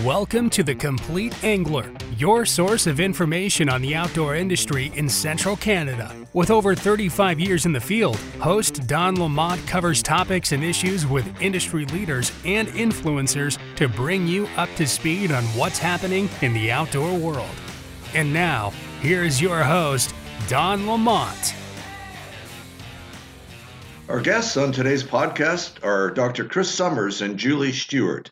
Welcome 0.00 0.48
to 0.50 0.62
The 0.62 0.74
Complete 0.74 1.44
Angler, 1.44 1.92
your 2.16 2.46
source 2.46 2.86
of 2.86 2.98
information 2.98 3.68
on 3.68 3.82
the 3.82 3.94
outdoor 3.94 4.36
industry 4.36 4.90
in 4.96 5.06
central 5.06 5.54
Canada. 5.54 6.16
With 6.32 6.50
over 6.50 6.74
35 6.74 7.38
years 7.38 7.66
in 7.66 7.74
the 7.74 7.80
field, 7.80 8.16
host 8.40 8.86
Don 8.86 9.20
Lamont 9.20 9.60
covers 9.66 10.02
topics 10.02 10.52
and 10.52 10.64
issues 10.64 11.06
with 11.06 11.42
industry 11.42 11.84
leaders 11.84 12.32
and 12.46 12.68
influencers 12.68 13.58
to 13.76 13.86
bring 13.86 14.26
you 14.26 14.48
up 14.56 14.70
to 14.76 14.86
speed 14.86 15.30
on 15.30 15.44
what's 15.48 15.78
happening 15.78 16.30
in 16.40 16.54
the 16.54 16.72
outdoor 16.72 17.18
world. 17.18 17.54
And 18.14 18.32
now, 18.32 18.72
here's 19.02 19.42
your 19.42 19.62
host, 19.62 20.14
Don 20.48 20.88
Lamont. 20.88 21.54
Our 24.08 24.22
guests 24.22 24.56
on 24.56 24.72
today's 24.72 25.04
podcast 25.04 25.84
are 25.84 26.10
Dr. 26.10 26.46
Chris 26.46 26.70
Somers 26.70 27.20
and 27.20 27.36
Julee 27.36 27.72
Stewart. 27.72 28.30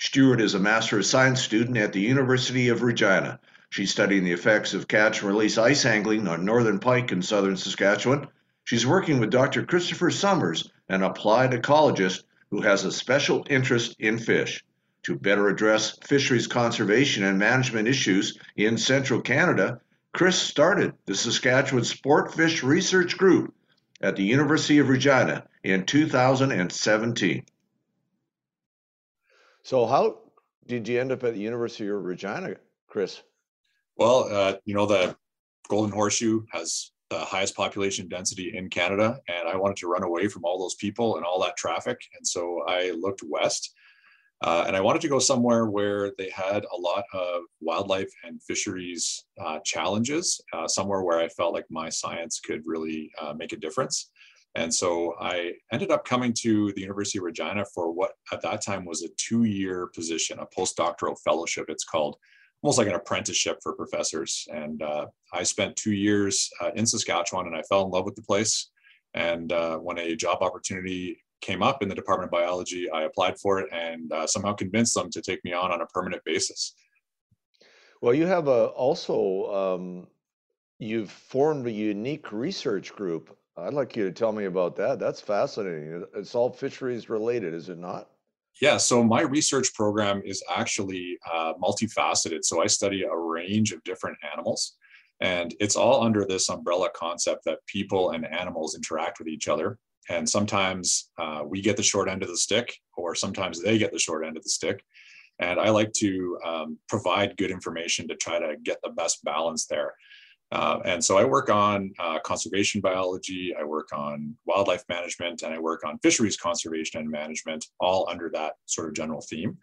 Stewart 0.00 0.40
is 0.40 0.54
a 0.54 0.60
Master 0.60 0.98
of 0.98 1.06
Science 1.06 1.42
student 1.42 1.76
at 1.76 1.92
the 1.92 2.00
University 2.00 2.68
of 2.68 2.82
Regina. 2.82 3.40
She's 3.68 3.90
studying 3.90 4.22
the 4.22 4.30
effects 4.30 4.72
of 4.72 4.86
catch 4.86 5.22
and 5.22 5.28
release 5.28 5.58
ice 5.58 5.84
angling 5.84 6.28
on 6.28 6.44
northern 6.44 6.78
pike 6.78 7.10
in 7.10 7.20
southern 7.20 7.56
Saskatchewan. 7.56 8.28
She's 8.62 8.86
working 8.86 9.18
with 9.18 9.30
Dr. 9.30 9.64
Christopher 9.64 10.12
Somers, 10.12 10.70
an 10.88 11.02
applied 11.02 11.50
ecologist 11.50 12.22
who 12.48 12.60
has 12.60 12.84
a 12.84 12.92
special 12.92 13.44
interest 13.50 13.96
in 13.98 14.18
fish. 14.18 14.64
To 15.02 15.16
better 15.16 15.48
address 15.48 15.98
fisheries 16.04 16.46
conservation 16.46 17.24
and 17.24 17.36
management 17.36 17.88
issues 17.88 18.38
in 18.56 18.78
central 18.78 19.20
Canada, 19.20 19.80
Chris 20.12 20.38
started 20.38 20.94
the 21.06 21.16
Saskatchewan 21.16 21.82
Sport 21.82 22.32
Fish 22.32 22.62
Research 22.62 23.18
Group 23.18 23.52
at 24.00 24.14
the 24.14 24.22
University 24.22 24.78
of 24.78 24.90
Regina 24.90 25.48
in 25.64 25.86
2017. 25.86 27.44
So, 29.68 29.86
how 29.86 30.20
did 30.66 30.88
you 30.88 30.98
end 30.98 31.12
up 31.12 31.22
at 31.24 31.34
the 31.34 31.40
University 31.40 31.88
of 31.88 32.02
Regina, 32.02 32.54
Chris? 32.88 33.22
Well, 33.98 34.26
uh, 34.32 34.54
you 34.64 34.74
know, 34.74 34.86
the 34.86 35.14
Golden 35.68 35.92
Horseshoe 35.92 36.46
has 36.52 36.92
the 37.10 37.18
highest 37.18 37.54
population 37.54 38.08
density 38.08 38.56
in 38.56 38.70
Canada, 38.70 39.20
and 39.28 39.46
I 39.46 39.56
wanted 39.56 39.76
to 39.76 39.86
run 39.86 40.04
away 40.04 40.26
from 40.28 40.46
all 40.46 40.58
those 40.58 40.76
people 40.76 41.16
and 41.16 41.24
all 41.26 41.38
that 41.42 41.58
traffic. 41.58 42.00
And 42.16 42.26
so 42.26 42.62
I 42.66 42.92
looked 42.92 43.20
west, 43.22 43.74
uh, 44.42 44.64
and 44.66 44.74
I 44.74 44.80
wanted 44.80 45.02
to 45.02 45.08
go 45.08 45.18
somewhere 45.18 45.66
where 45.66 46.12
they 46.16 46.30
had 46.30 46.64
a 46.64 46.80
lot 46.80 47.04
of 47.12 47.42
wildlife 47.60 48.10
and 48.24 48.42
fisheries 48.42 49.22
uh, 49.38 49.58
challenges, 49.66 50.40
uh, 50.54 50.66
somewhere 50.66 51.02
where 51.02 51.18
I 51.18 51.28
felt 51.28 51.52
like 51.52 51.66
my 51.68 51.90
science 51.90 52.40
could 52.40 52.62
really 52.64 53.10
uh, 53.20 53.34
make 53.34 53.52
a 53.52 53.58
difference. 53.58 54.08
And 54.58 54.74
so 54.74 55.14
I 55.20 55.52
ended 55.70 55.92
up 55.92 56.04
coming 56.04 56.32
to 56.40 56.72
the 56.72 56.80
University 56.80 57.18
of 57.18 57.24
Regina 57.24 57.64
for 57.72 57.92
what 57.92 58.14
at 58.32 58.42
that 58.42 58.60
time 58.60 58.84
was 58.84 59.04
a 59.04 59.08
two 59.16 59.44
year 59.44 59.86
position, 59.94 60.40
a 60.40 60.46
postdoctoral 60.46 61.16
fellowship, 61.22 61.66
it's 61.68 61.84
called, 61.84 62.16
almost 62.60 62.76
like 62.76 62.88
an 62.88 62.94
apprenticeship 62.94 63.58
for 63.62 63.76
professors. 63.76 64.48
And 64.52 64.82
uh, 64.82 65.06
I 65.32 65.44
spent 65.44 65.76
two 65.76 65.92
years 65.92 66.50
uh, 66.60 66.72
in 66.74 66.86
Saskatchewan 66.86 67.46
and 67.46 67.54
I 67.54 67.62
fell 67.62 67.84
in 67.84 67.90
love 67.92 68.04
with 68.04 68.16
the 68.16 68.22
place. 68.22 68.70
And 69.14 69.52
uh, 69.52 69.76
when 69.76 69.96
a 69.98 70.16
job 70.16 70.42
opportunity 70.42 71.22
came 71.40 71.62
up 71.62 71.80
in 71.80 71.88
the 71.88 71.94
Department 71.94 72.26
of 72.26 72.32
Biology, 72.32 72.90
I 72.90 73.04
applied 73.04 73.38
for 73.38 73.60
it 73.60 73.68
and 73.72 74.12
uh, 74.12 74.26
somehow 74.26 74.54
convinced 74.54 74.92
them 74.92 75.08
to 75.10 75.22
take 75.22 75.44
me 75.44 75.52
on 75.52 75.70
on 75.70 75.82
a 75.82 75.86
permanent 75.86 76.24
basis. 76.24 76.74
Well, 78.02 78.12
you 78.12 78.26
have 78.26 78.48
a 78.48 78.66
also 78.66 79.76
um, 79.76 80.08
you've 80.80 81.12
formed 81.12 81.64
a 81.68 81.70
unique 81.70 82.32
research 82.32 82.92
group 82.92 83.38
I'd 83.58 83.74
like 83.74 83.96
you 83.96 84.04
to 84.04 84.12
tell 84.12 84.32
me 84.32 84.44
about 84.44 84.76
that. 84.76 84.98
That's 84.98 85.20
fascinating. 85.20 86.04
It's 86.14 86.34
all 86.34 86.50
fisheries 86.50 87.10
related, 87.10 87.54
is 87.54 87.68
it 87.68 87.78
not? 87.78 88.08
Yeah, 88.60 88.76
so 88.76 89.04
my 89.04 89.20
research 89.20 89.72
program 89.74 90.20
is 90.24 90.42
actually 90.52 91.18
uh, 91.32 91.54
multifaceted. 91.54 92.44
So 92.44 92.62
I 92.62 92.66
study 92.66 93.04
a 93.04 93.16
range 93.16 93.72
of 93.72 93.82
different 93.84 94.18
animals, 94.32 94.76
and 95.20 95.54
it's 95.60 95.76
all 95.76 96.02
under 96.02 96.24
this 96.24 96.48
umbrella 96.50 96.88
concept 96.94 97.44
that 97.44 97.64
people 97.66 98.10
and 98.10 98.26
animals 98.26 98.74
interact 98.74 99.18
with 99.18 99.28
each 99.28 99.48
other. 99.48 99.78
And 100.10 100.28
sometimes 100.28 101.10
uh, 101.18 101.42
we 101.46 101.60
get 101.60 101.76
the 101.76 101.82
short 101.82 102.08
end 102.08 102.22
of 102.22 102.28
the 102.28 102.36
stick, 102.36 102.76
or 102.96 103.14
sometimes 103.14 103.62
they 103.62 103.78
get 103.78 103.92
the 103.92 103.98
short 103.98 104.26
end 104.26 104.36
of 104.36 104.42
the 104.42 104.50
stick. 104.50 104.82
And 105.38 105.60
I 105.60 105.70
like 105.70 105.92
to 105.98 106.38
um, 106.44 106.78
provide 106.88 107.36
good 107.36 107.52
information 107.52 108.08
to 108.08 108.16
try 108.16 108.40
to 108.40 108.56
get 108.62 108.78
the 108.82 108.90
best 108.90 109.22
balance 109.22 109.66
there. 109.66 109.94
Uh, 110.50 110.78
and 110.84 111.04
so 111.04 111.18
I 111.18 111.24
work 111.24 111.50
on 111.50 111.92
uh, 111.98 112.18
conservation 112.20 112.80
biology, 112.80 113.54
I 113.58 113.64
work 113.64 113.88
on 113.92 114.34
wildlife 114.46 114.84
management, 114.88 115.42
and 115.42 115.52
I 115.52 115.58
work 115.58 115.84
on 115.84 115.98
fisheries 115.98 116.38
conservation 116.38 117.00
and 117.00 117.10
management, 117.10 117.66
all 117.80 118.08
under 118.08 118.30
that 118.30 118.54
sort 118.64 118.88
of 118.88 118.94
general 118.94 119.20
theme. 119.20 119.58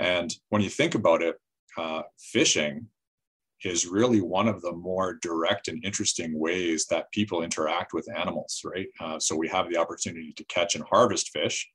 And 0.00 0.34
when 0.48 0.60
you 0.60 0.70
think 0.70 0.96
about 0.96 1.22
it, 1.22 1.36
uh, 1.78 2.02
fishing 2.18 2.88
is 3.64 3.86
really 3.86 4.20
one 4.20 4.48
of 4.48 4.60
the 4.60 4.72
more 4.72 5.18
direct 5.22 5.68
and 5.68 5.84
interesting 5.84 6.38
ways 6.38 6.86
that 6.86 7.10
people 7.12 7.42
interact 7.42 7.92
with 7.92 8.08
animals, 8.14 8.60
right? 8.64 8.88
Uh, 9.00 9.18
so 9.18 9.36
we 9.36 9.48
have 9.48 9.70
the 9.70 9.76
opportunity 9.76 10.32
to 10.36 10.44
catch 10.46 10.74
and 10.74 10.84
harvest 10.90 11.30
fish. 11.30 11.68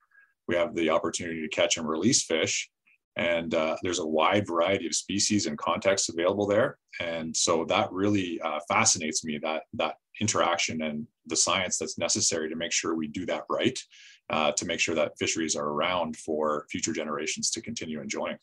We 0.47 0.55
have 0.55 0.75
the 0.75 0.89
opportunity 0.89 1.41
to 1.41 1.47
catch 1.47 1.77
and 1.77 1.87
release 1.87 2.23
fish 2.23 2.69
and 3.15 3.53
uh, 3.53 3.75
there's 3.83 3.99
a 3.99 4.05
wide 4.05 4.47
variety 4.47 4.87
of 4.87 4.95
species 4.95 5.45
and 5.45 5.57
contexts 5.57 6.09
available 6.09 6.47
there. 6.47 6.77
And 6.99 7.35
so 7.35 7.65
that 7.65 7.91
really 7.91 8.39
uh, 8.41 8.59
fascinates 8.67 9.23
me 9.25 9.39
that 9.43 9.63
that 9.73 9.95
interaction 10.21 10.81
and 10.81 11.07
the 11.25 11.35
science 11.35 11.77
that's 11.77 11.97
necessary 11.97 12.49
to 12.49 12.55
make 12.55 12.71
sure 12.71 12.95
we 12.95 13.07
do 13.07 13.25
that 13.25 13.43
right 13.49 13.77
uh, 14.29 14.51
to 14.53 14.65
make 14.65 14.79
sure 14.79 14.95
that 14.95 15.17
fisheries 15.17 15.55
are 15.55 15.69
around 15.69 16.17
for 16.17 16.65
future 16.69 16.93
generations 16.93 17.49
to 17.51 17.61
continue 17.61 18.01
enjoying. 18.01 18.37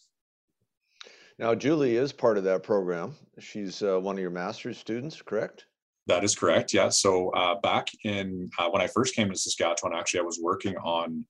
Now 1.38 1.54
julie 1.54 1.96
is 1.96 2.12
part 2.12 2.38
of 2.38 2.44
that 2.44 2.62
program. 2.62 3.14
She's 3.38 3.82
uh, 3.82 3.98
one 4.00 4.16
of 4.16 4.20
your 4.20 4.30
master's 4.30 4.78
students 4.78 5.20
correct? 5.20 5.66
That 6.06 6.24
is 6.24 6.34
correct 6.34 6.72
yeah. 6.72 6.88
So 6.88 7.30
uh, 7.30 7.60
back 7.60 7.88
in 8.04 8.50
uh, 8.58 8.68
when 8.70 8.82
i 8.82 8.86
first 8.86 9.14
came 9.14 9.28
to 9.30 9.36
saskatchewan 9.36 9.94
actually 9.94 10.20
i 10.20 10.24
was 10.24 10.40
working 10.40 10.76
on 10.78 11.24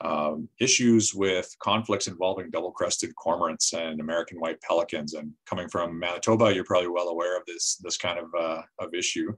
um, 0.00 0.48
issues 0.58 1.14
with 1.14 1.54
conflicts 1.60 2.08
involving 2.08 2.50
double-crested 2.50 3.12
cormorants 3.14 3.72
and 3.72 4.00
American 4.00 4.38
white 4.40 4.60
pelicans. 4.60 5.14
And 5.14 5.32
coming 5.46 5.68
from 5.68 5.98
Manitoba, 5.98 6.52
you're 6.52 6.64
probably 6.64 6.88
well 6.88 7.08
aware 7.08 7.36
of 7.36 7.44
this 7.46 7.76
this 7.82 7.96
kind 7.96 8.18
of 8.18 8.26
uh, 8.38 8.62
of 8.80 8.94
issue. 8.94 9.32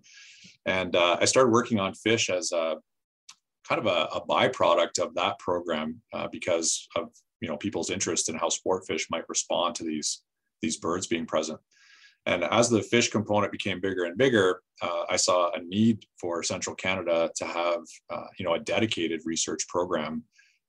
And 0.66 0.96
uh, 0.96 1.18
I 1.20 1.26
started 1.26 1.50
working 1.50 1.80
on 1.80 1.94
fish 1.94 2.30
as 2.30 2.52
a 2.52 2.76
kind 3.68 3.80
of 3.80 3.86
a, 3.86 4.08
a 4.16 4.26
byproduct 4.26 4.98
of 4.98 5.14
that 5.14 5.38
program 5.38 6.00
uh, 6.12 6.28
because 6.30 6.88
of 6.96 7.10
you 7.40 7.48
know 7.48 7.56
people's 7.56 7.90
interest 7.90 8.28
in 8.28 8.36
how 8.36 8.48
sport 8.48 8.86
fish 8.86 9.08
might 9.10 9.28
respond 9.28 9.74
to 9.76 9.84
these 9.84 10.22
these 10.62 10.78
birds 10.78 11.06
being 11.06 11.26
present. 11.26 11.60
And 12.26 12.44
as 12.44 12.70
the 12.70 12.82
fish 12.82 13.10
component 13.10 13.52
became 13.52 13.80
bigger 13.80 14.04
and 14.04 14.16
bigger, 14.16 14.62
uh, 14.80 15.04
I 15.10 15.16
saw 15.16 15.50
a 15.52 15.60
need 15.60 16.06
for 16.18 16.42
Central 16.42 16.74
Canada 16.74 17.30
to 17.36 17.44
have, 17.44 17.80
uh, 18.08 18.24
you 18.38 18.46
know, 18.46 18.54
a 18.54 18.60
dedicated 18.60 19.20
research 19.26 19.68
program 19.68 20.22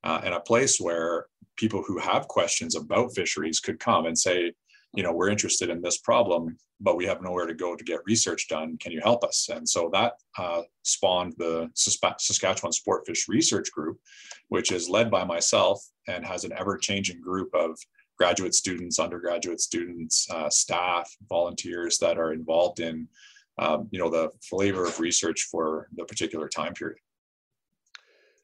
uh, 0.05 0.21
and 0.23 0.33
a 0.33 0.39
place 0.39 0.79
where 0.79 1.25
people 1.57 1.83
who 1.85 1.97
have 1.97 2.27
questions 2.27 2.75
about 2.75 3.15
fisheries 3.15 3.59
could 3.59 3.79
come 3.79 4.05
and 4.05 4.17
say, 4.17 4.53
you 4.93 5.03
know, 5.03 5.11
we're 5.11 5.29
interested 5.29 5.69
in 5.69 5.81
this 5.81 5.97
problem, 5.97 6.55
but 6.79 6.95
we 6.95 7.05
have 7.05 7.21
nowhere 7.21 7.45
to 7.45 7.53
go 7.53 7.75
to 7.75 7.83
get 7.83 7.99
research 8.05 8.47
done. 8.47 8.77
Can 8.77 8.91
you 8.91 9.01
help 9.01 9.23
us? 9.23 9.49
And 9.51 9.67
so 9.67 9.89
that 9.93 10.13
uh, 10.37 10.61
spawned 10.83 11.33
the 11.37 11.69
Saskatchewan 11.75 12.71
Sportfish 12.71 13.27
Research 13.27 13.71
Group, 13.71 13.99
which 14.49 14.71
is 14.71 14.89
led 14.89 15.11
by 15.11 15.25
myself 15.25 15.83
and 16.07 16.25
has 16.25 16.45
an 16.45 16.53
ever 16.57 16.77
changing 16.77 17.19
group 17.19 17.53
of 17.53 17.77
graduate 18.17 18.53
students, 18.53 18.99
undergraduate 18.99 19.59
students, 19.59 20.27
uh, 20.31 20.49
staff, 20.49 21.13
volunteers 21.27 21.97
that 21.99 22.17
are 22.17 22.31
involved 22.31 22.79
in, 22.79 23.07
um, 23.57 23.89
you 23.91 23.99
know, 23.99 24.09
the 24.09 24.29
flavor 24.41 24.85
of 24.85 24.99
research 24.99 25.47
for 25.51 25.89
the 25.97 26.05
particular 26.05 26.47
time 26.47 26.73
period. 26.73 26.99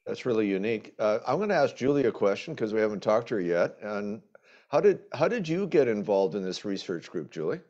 That's 0.06 0.26
really 0.26 0.48
unique. 0.48 0.94
Uh, 0.98 1.18
I'm 1.26 1.36
going 1.36 1.48
to 1.50 1.54
ask 1.54 1.76
Julee 1.76 2.06
a 2.06 2.12
question 2.12 2.54
because 2.54 2.74
we 2.74 2.80
haven't 2.80 3.02
talked 3.02 3.28
to 3.28 3.36
her 3.36 3.40
yet. 3.40 3.76
And 3.82 4.20
how 4.68 4.80
did 4.80 5.00
how 5.12 5.28
did 5.28 5.46
you 5.46 5.66
get 5.66 5.86
involved 5.86 6.34
in 6.34 6.42
this 6.42 6.64
research 6.64 7.10
group, 7.10 7.30
Julee? 7.30 7.60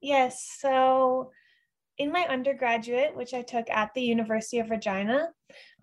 Yes. 0.00 0.56
So, 0.58 1.30
in 1.96 2.12
my 2.12 2.26
undergraduate, 2.28 3.16
which 3.16 3.32
I 3.32 3.42
took 3.42 3.70
at 3.70 3.94
the 3.94 4.02
University 4.02 4.58
of 4.58 4.70
Regina, 4.70 5.28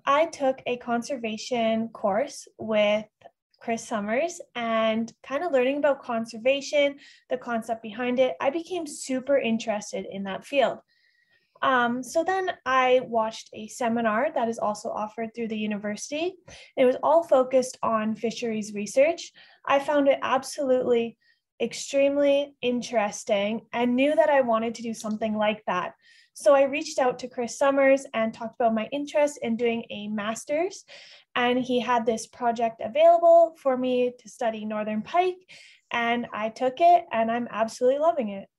I 0.06 0.28
took 0.28 0.62
a 0.68 0.78
conservation 0.78 1.88
course 1.90 2.48
with 2.60 3.06
Chris 3.60 3.88
Somers 3.88 4.42
and 4.56 5.12
kind 5.24 5.44
of 5.44 5.52
learning 5.52 5.78
about 5.78 6.04
conservation, 6.04 6.98
the 7.30 7.38
concept 7.38 7.82
behind 7.82 8.20
it. 8.20 8.36
I 8.42 8.50
became 8.50 8.86
super 8.86 9.38
interested 9.38 10.06
in 10.12 10.24
that 10.24 10.46
field. 10.46 10.80
Um, 11.62 12.02
so 12.04 12.24
then 12.24 12.52
I 12.66 13.02
watched 13.04 13.50
a 13.54 13.68
seminar 13.68 14.30
that 14.34 14.50
is 14.50 14.60
also 14.60 14.90
offered 14.90 15.30
through 15.36 15.50
the 15.50 15.58
university. 15.58 16.34
It 16.76 16.86
was 16.86 16.98
all 17.04 17.24
focused 17.24 17.78
on 17.84 18.16
fisheries 18.16 18.74
research. 18.74 19.32
I 19.66 19.80
found 19.80 20.08
it 20.08 20.20
absolutely 20.22 21.18
extremely 21.62 22.56
interesting 22.62 23.62
and 23.72 23.96
knew 23.96 24.16
that 24.16 24.30
I 24.30 24.42
wanted 24.42 24.74
to 24.76 24.82
do 24.82 24.94
something 24.94 25.38
like 25.38 25.64
that. 25.68 25.94
So 26.34 26.56
I 26.56 26.64
reached 26.64 26.98
out 26.98 27.20
to 27.20 27.28
Chris 27.28 27.58
Somers 27.58 28.06
and 28.14 28.34
talked 28.34 28.56
about 28.60 28.74
my 28.74 28.88
interest 28.92 29.38
in 29.42 29.58
doing 29.58 29.84
a 29.90 30.08
master's. 30.08 30.86
And 31.36 31.60
he 31.60 31.80
had 31.80 32.06
this 32.06 32.26
project 32.26 32.82
available 32.84 33.56
for 33.62 33.78
me 33.78 34.14
to 34.18 34.30
study 34.30 34.66
Northern 34.66 35.02
Pike. 35.02 35.38
And 35.92 36.28
I 36.34 36.50
took 36.50 36.76
it 36.80 37.06
and 37.12 37.30
I'm 37.30 37.48
absolutely 37.52 38.00
loving 38.00 38.30
it. 38.30 38.50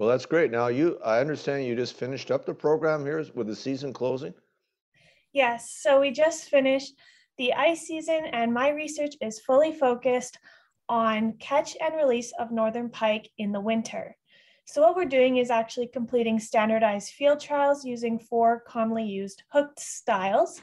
Well, 0.00 0.08
that's 0.08 0.24
great. 0.24 0.50
Now 0.50 0.68
you 0.68 0.98
I 1.04 1.20
understand 1.20 1.66
you 1.66 1.76
just 1.76 1.94
finished 1.94 2.30
up 2.30 2.46
the 2.46 2.54
program 2.54 3.04
here 3.04 3.22
with 3.34 3.48
the 3.48 3.54
season 3.54 3.92
closing? 3.92 4.32
Yes. 5.34 5.78
So 5.82 6.00
we 6.00 6.10
just 6.10 6.44
finished 6.44 6.94
the 7.36 7.52
ice 7.52 7.82
season 7.82 8.24
and 8.32 8.50
my 8.50 8.70
research 8.70 9.14
is 9.20 9.40
fully 9.40 9.74
focused 9.74 10.38
on 10.88 11.34
catch 11.38 11.76
and 11.82 11.94
release 11.96 12.32
of 12.38 12.50
northern 12.50 12.88
pike 12.88 13.28
in 13.36 13.52
the 13.52 13.60
winter. 13.60 14.16
So 14.64 14.80
what 14.80 14.96
we're 14.96 15.04
doing 15.04 15.36
is 15.36 15.50
actually 15.50 15.88
completing 15.88 16.40
standardized 16.40 17.12
field 17.12 17.38
trials 17.38 17.84
using 17.84 18.18
four 18.18 18.64
commonly 18.66 19.04
used 19.04 19.42
hooked 19.52 19.80
styles. 19.80 20.62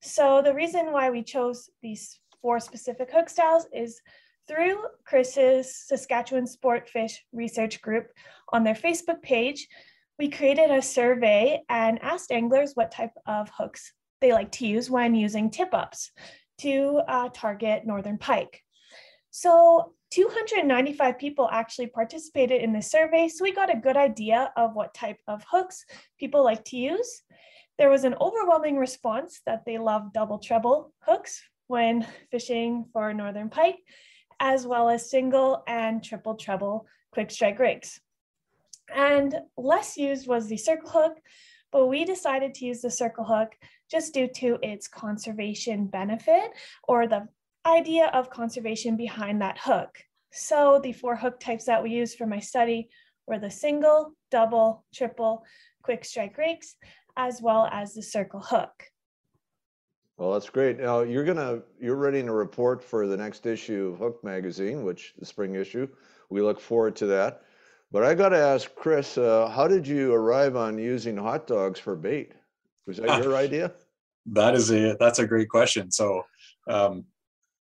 So 0.00 0.42
the 0.42 0.54
reason 0.54 0.90
why 0.90 1.08
we 1.08 1.22
chose 1.22 1.70
these 1.82 2.18
four 2.40 2.58
specific 2.58 3.12
hook 3.12 3.28
styles 3.28 3.68
is 3.72 4.02
through 4.48 4.78
Chris's 5.04 5.86
Saskatchewan 5.86 6.46
Sportfish 6.46 7.14
Research 7.32 7.80
Group 7.80 8.08
on 8.52 8.64
their 8.64 8.74
Facebook 8.74 9.22
page, 9.22 9.68
we 10.18 10.28
created 10.28 10.70
a 10.70 10.82
survey 10.82 11.62
and 11.68 12.02
asked 12.02 12.32
anglers 12.32 12.72
what 12.74 12.90
type 12.90 13.12
of 13.26 13.50
hooks 13.56 13.92
they 14.20 14.32
like 14.32 14.52
to 14.52 14.66
use 14.66 14.90
when 14.90 15.14
using 15.14 15.50
tip 15.50 15.70
ups 15.72 16.10
to 16.58 17.00
uh, 17.08 17.28
target 17.34 17.86
northern 17.86 18.18
pike. 18.18 18.62
So 19.30 19.94
295 20.10 21.18
people 21.18 21.48
actually 21.50 21.86
participated 21.86 22.60
in 22.60 22.72
the 22.72 22.82
survey, 22.82 23.28
so 23.28 23.42
we 23.42 23.52
got 23.52 23.74
a 23.74 23.80
good 23.80 23.96
idea 23.96 24.52
of 24.56 24.74
what 24.74 24.94
type 24.94 25.18
of 25.26 25.42
hooks 25.50 25.84
people 26.20 26.44
like 26.44 26.64
to 26.66 26.76
use. 26.76 27.22
There 27.78 27.88
was 27.90 28.04
an 28.04 28.14
overwhelming 28.20 28.76
response 28.76 29.40
that 29.46 29.62
they 29.64 29.78
love 29.78 30.12
double 30.12 30.38
treble 30.38 30.92
hooks 31.00 31.42
when 31.66 32.06
fishing 32.30 32.84
for 32.92 33.14
northern 33.14 33.48
pike, 33.48 33.78
as 34.42 34.66
well 34.66 34.90
as 34.90 35.08
single 35.08 35.62
and 35.68 36.02
triple 36.02 36.34
treble 36.34 36.84
quick 37.12 37.30
strike 37.30 37.60
rigs. 37.60 38.00
And 38.94 39.36
less 39.56 39.96
used 39.96 40.26
was 40.26 40.48
the 40.48 40.56
circle 40.56 40.90
hook, 40.90 41.18
but 41.70 41.86
we 41.86 42.04
decided 42.04 42.52
to 42.54 42.66
use 42.66 42.82
the 42.82 42.90
circle 42.90 43.24
hook 43.24 43.52
just 43.88 44.12
due 44.12 44.26
to 44.26 44.58
its 44.60 44.88
conservation 44.88 45.86
benefit 45.86 46.50
or 46.88 47.06
the 47.06 47.28
idea 47.64 48.10
of 48.12 48.30
conservation 48.30 48.96
behind 48.96 49.40
that 49.40 49.58
hook. 49.58 49.96
So 50.32 50.80
the 50.82 50.92
four 50.92 51.14
hook 51.14 51.38
types 51.38 51.64
that 51.66 51.82
we 51.82 51.90
used 51.90 52.18
for 52.18 52.26
my 52.26 52.40
study 52.40 52.88
were 53.28 53.38
the 53.38 53.50
single, 53.50 54.14
double, 54.32 54.84
triple, 54.92 55.44
quick 55.82 56.04
strike 56.04 56.36
rigs, 56.36 56.74
as 57.16 57.40
well 57.40 57.68
as 57.70 57.94
the 57.94 58.02
circle 58.02 58.40
hook. 58.40 58.91
Well, 60.18 60.32
that's 60.32 60.50
great. 60.50 60.78
Now 60.78 61.00
you're 61.00 61.24
gonna 61.24 61.62
you're 61.80 61.96
writing 61.96 62.28
a 62.28 62.34
report 62.34 62.82
for 62.82 63.06
the 63.06 63.16
next 63.16 63.46
issue 63.46 63.92
of 63.92 63.98
Hook 63.98 64.22
magazine, 64.22 64.84
which 64.84 65.14
the 65.18 65.26
spring 65.26 65.54
issue. 65.54 65.88
We 66.30 66.42
look 66.42 66.60
forward 66.60 66.96
to 66.96 67.06
that. 67.06 67.42
But 67.90 68.04
I 68.04 68.14
got 68.14 68.30
to 68.30 68.38
ask 68.38 68.74
Chris, 68.74 69.18
uh, 69.18 69.48
how 69.48 69.68
did 69.68 69.86
you 69.86 70.14
arrive 70.14 70.56
on 70.56 70.78
using 70.78 71.14
hot 71.14 71.46
dogs 71.46 71.78
for 71.78 71.94
bait? 71.94 72.32
Was 72.86 72.96
that 72.96 73.22
your 73.22 73.36
idea? 73.46 73.72
That 74.26 74.54
is 74.54 74.70
a 74.72 74.96
that's 74.98 75.18
a 75.18 75.26
great 75.26 75.50
question. 75.50 75.90
So 75.90 76.22
um, 76.68 77.04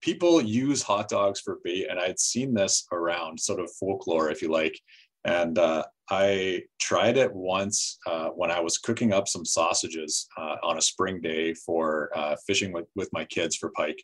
people 0.01 0.42
use 0.42 0.81
hot 0.81 1.10
dogs 1.10 1.42
for 1.42 1.60
bait, 1.63 1.88
and 1.89 2.00
I'd 2.00 2.19
seen 2.19 2.54
this 2.54 2.88
around, 2.92 3.39
sort 3.39 3.60
of 3.60 3.72
folklore, 3.72 4.30
if 4.30 4.42
you 4.42 4.50
like. 4.50 4.80
And 5.25 5.58
uh, 5.58 5.84
I 6.10 6.64
tried 6.80 7.18
it 7.18 7.34
once 7.34 7.98
uh, 8.06 8.30
when 8.30 8.52
I 8.52 8.60
was 8.60 8.78
cooking 8.78 9.14
up 9.14 9.28
some 9.28 9.46
sausages 9.46 10.28
uh, 10.38 10.58
on 10.64 10.78
a 10.78 10.81
spring 10.81 11.22
day 11.22 11.54
for 11.54 12.10
uh, 12.16 12.36
fishing 12.46 12.74
with, 12.74 12.86
with 12.96 13.10
my 13.14 13.25
kids 13.25 13.56
for 13.56 13.72
pike. 13.72 14.02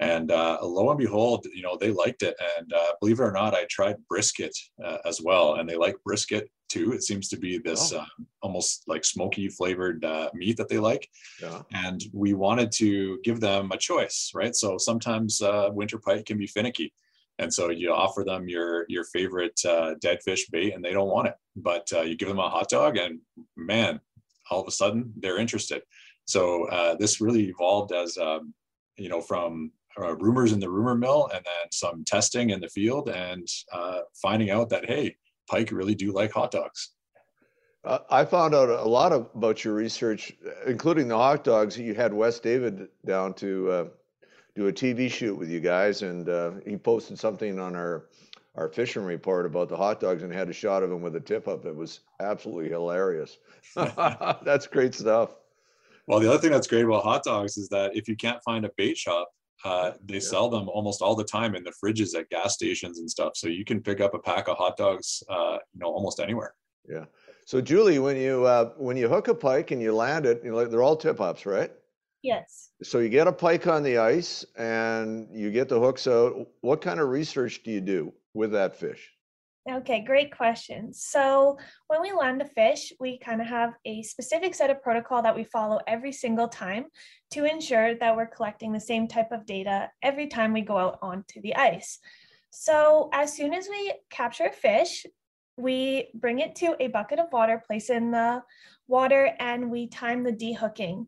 And 0.00 0.30
uh, 0.30 0.58
lo 0.62 0.90
and 0.90 0.98
behold, 0.98 1.46
you 1.54 1.62
know, 1.62 1.76
they 1.76 1.90
liked 1.90 2.22
it. 2.22 2.34
And 2.58 2.72
uh, 2.72 2.92
believe 3.00 3.20
it 3.20 3.24
or 3.24 3.32
not, 3.32 3.54
I 3.54 3.66
tried 3.70 3.96
brisket 4.08 4.56
as 5.04 5.20
well, 5.22 5.54
and 5.54 5.68
they 5.68 5.76
like 5.76 5.96
brisket 6.04 6.48
too. 6.74 6.92
It 6.92 7.02
seems 7.02 7.28
to 7.28 7.36
be 7.36 7.58
this 7.58 7.92
oh. 7.92 8.00
um, 8.00 8.26
almost 8.42 8.84
like 8.86 9.04
smoky 9.04 9.48
flavored 9.48 10.04
uh, 10.04 10.30
meat 10.34 10.56
that 10.56 10.68
they 10.68 10.78
like. 10.78 11.08
Yeah. 11.40 11.62
And 11.72 12.02
we 12.12 12.34
wanted 12.34 12.72
to 12.72 13.18
give 13.22 13.40
them 13.40 13.70
a 13.72 13.78
choice, 13.78 14.32
right? 14.34 14.54
So 14.54 14.78
sometimes 14.78 15.40
uh, 15.40 15.68
winter 15.72 15.98
pike 15.98 16.26
can 16.26 16.38
be 16.38 16.46
finicky. 16.46 16.92
And 17.38 17.52
so 17.52 17.70
you 17.70 17.92
offer 17.92 18.24
them 18.24 18.48
your 18.48 18.86
your 18.88 19.04
favorite 19.04 19.60
uh, 19.64 19.94
dead 20.00 20.20
fish 20.24 20.48
bait, 20.48 20.74
and 20.74 20.84
they 20.84 20.92
don't 20.92 21.08
want 21.08 21.28
it. 21.28 21.34
But 21.56 21.90
uh, 21.92 22.02
you 22.02 22.16
give 22.16 22.28
them 22.28 22.38
a 22.38 22.48
hot 22.48 22.68
dog, 22.68 22.96
and 22.96 23.20
man, 23.56 24.00
all 24.50 24.60
of 24.60 24.68
a 24.68 24.72
sudden 24.72 25.12
they're 25.16 25.38
interested. 25.38 25.82
So 26.26 26.64
uh, 26.68 26.94
this 26.96 27.20
really 27.20 27.48
evolved 27.48 27.92
as 27.92 28.16
um, 28.18 28.54
you 28.96 29.08
know 29.08 29.20
from 29.20 29.72
uh, 29.98 30.14
rumors 30.16 30.52
in 30.52 30.60
the 30.60 30.70
rumor 30.70 30.94
mill, 30.94 31.28
and 31.34 31.44
then 31.44 31.72
some 31.72 32.04
testing 32.04 32.50
in 32.50 32.60
the 32.60 32.68
field, 32.68 33.08
and 33.08 33.46
uh, 33.72 34.00
finding 34.14 34.50
out 34.50 34.68
that 34.70 34.86
hey, 34.86 35.16
pike 35.50 35.72
really 35.72 35.94
do 35.94 36.12
like 36.12 36.32
hot 36.32 36.52
dogs. 36.52 36.90
Uh, 37.84 37.98
I 38.10 38.24
found 38.24 38.54
out 38.54 38.70
a 38.70 38.88
lot 38.88 39.12
about 39.12 39.64
your 39.64 39.74
research, 39.74 40.32
including 40.66 41.08
the 41.08 41.18
hot 41.18 41.44
dogs. 41.44 41.76
You 41.76 41.94
had 41.94 42.14
Wes 42.14 42.38
David 42.38 42.88
down 43.04 43.34
to 43.34 43.90
do 44.54 44.68
a 44.68 44.72
TV 44.72 45.10
shoot 45.10 45.34
with 45.34 45.50
you 45.50 45.60
guys, 45.60 46.02
and 46.02 46.28
uh, 46.28 46.52
he 46.66 46.76
posted 46.76 47.18
something 47.18 47.58
on 47.58 47.74
our 47.74 48.06
our 48.56 48.68
fishing 48.68 49.02
report 49.02 49.46
about 49.46 49.68
the 49.68 49.76
hot 49.76 49.98
dogs 49.98 50.22
and 50.22 50.32
had 50.32 50.48
a 50.48 50.52
shot 50.52 50.84
of 50.84 50.92
him 50.92 51.02
with 51.02 51.16
a 51.16 51.20
tip 51.20 51.48
up. 51.48 51.64
It 51.66 51.74
was 51.74 52.00
absolutely 52.20 52.68
hilarious. 52.68 53.38
that's 53.74 54.68
great 54.68 54.94
stuff. 54.94 55.34
Well, 56.06 56.20
the 56.20 56.28
other 56.28 56.38
thing 56.38 56.52
that's 56.52 56.68
great 56.68 56.84
about 56.84 57.02
hot 57.02 57.24
dogs 57.24 57.56
is 57.56 57.68
that 57.70 57.96
if 57.96 58.08
you 58.08 58.16
can't 58.16 58.40
find 58.44 58.64
a 58.64 58.70
bait 58.76 58.96
shop, 58.96 59.28
uh, 59.64 59.92
they 60.04 60.14
yeah. 60.14 60.20
sell 60.20 60.48
them 60.48 60.68
almost 60.68 61.02
all 61.02 61.16
the 61.16 61.24
time 61.24 61.56
in 61.56 61.64
the 61.64 61.72
fridges 61.82 62.16
at 62.16 62.28
gas 62.28 62.54
stations 62.54 62.98
and 62.98 63.10
stuff. 63.10 63.32
So 63.34 63.48
you 63.48 63.64
can 63.64 63.80
pick 63.80 64.00
up 64.00 64.14
a 64.14 64.18
pack 64.18 64.48
of 64.48 64.56
hot 64.56 64.76
dogs, 64.76 65.22
uh, 65.28 65.58
you 65.72 65.80
know, 65.80 65.86
almost 65.86 66.20
anywhere. 66.20 66.54
Yeah. 66.88 67.06
So 67.46 67.60
Julee, 67.60 67.98
when 67.98 68.16
you 68.16 68.44
uh, 68.44 68.70
when 68.76 68.96
you 68.96 69.08
hook 69.08 69.28
a 69.28 69.34
pike 69.34 69.70
and 69.70 69.80
you 69.80 69.94
land 69.94 70.26
it, 70.26 70.42
you 70.44 70.52
know, 70.52 70.64
they're 70.64 70.82
all 70.82 70.96
tip 70.96 71.20
ups, 71.20 71.46
right? 71.46 71.72
Yes. 72.24 72.70
So 72.82 73.00
you 73.00 73.10
get 73.10 73.28
a 73.28 73.32
pike 73.32 73.66
on 73.66 73.82
the 73.82 73.98
ice 73.98 74.46
and 74.56 75.28
you 75.30 75.50
get 75.50 75.68
the 75.68 75.78
hooks 75.78 76.06
out. 76.06 76.48
What 76.62 76.80
kind 76.80 76.98
of 76.98 77.10
research 77.10 77.62
do 77.62 77.70
you 77.70 77.82
do 77.82 78.14
with 78.32 78.50
that 78.52 78.74
fish? 78.74 79.12
Okay, 79.70 80.00
great 80.00 80.34
question. 80.34 80.94
So 80.94 81.58
when 81.88 82.00
we 82.00 82.12
land 82.12 82.40
a 82.40 82.46
fish, 82.46 82.94
we 82.98 83.18
kind 83.18 83.42
of 83.42 83.46
have 83.46 83.74
a 83.84 84.02
specific 84.02 84.54
set 84.54 84.70
of 84.70 84.82
protocol 84.82 85.20
that 85.20 85.36
we 85.36 85.44
follow 85.44 85.80
every 85.86 86.12
single 86.12 86.48
time 86.48 86.86
to 87.32 87.44
ensure 87.44 87.94
that 87.96 88.16
we're 88.16 88.26
collecting 88.26 88.72
the 88.72 88.80
same 88.80 89.06
type 89.06 89.30
of 89.30 89.44
data 89.44 89.90
every 90.02 90.26
time 90.26 90.54
we 90.54 90.62
go 90.62 90.78
out 90.78 90.98
onto 91.02 91.42
the 91.42 91.54
ice. 91.56 91.98
So 92.48 93.10
as 93.12 93.34
soon 93.34 93.52
as 93.52 93.68
we 93.68 93.92
capture 94.08 94.46
a 94.46 94.52
fish, 94.52 95.04
we 95.58 96.08
bring 96.14 96.38
it 96.38 96.56
to 96.56 96.74
a 96.80 96.88
bucket 96.88 97.18
of 97.18 97.32
water, 97.32 97.62
place 97.66 97.90
in 97.90 98.10
the 98.10 98.42
water, 98.88 99.34
and 99.38 99.70
we 99.70 99.88
time 99.88 100.24
the 100.24 100.32
dehooking. 100.32 101.06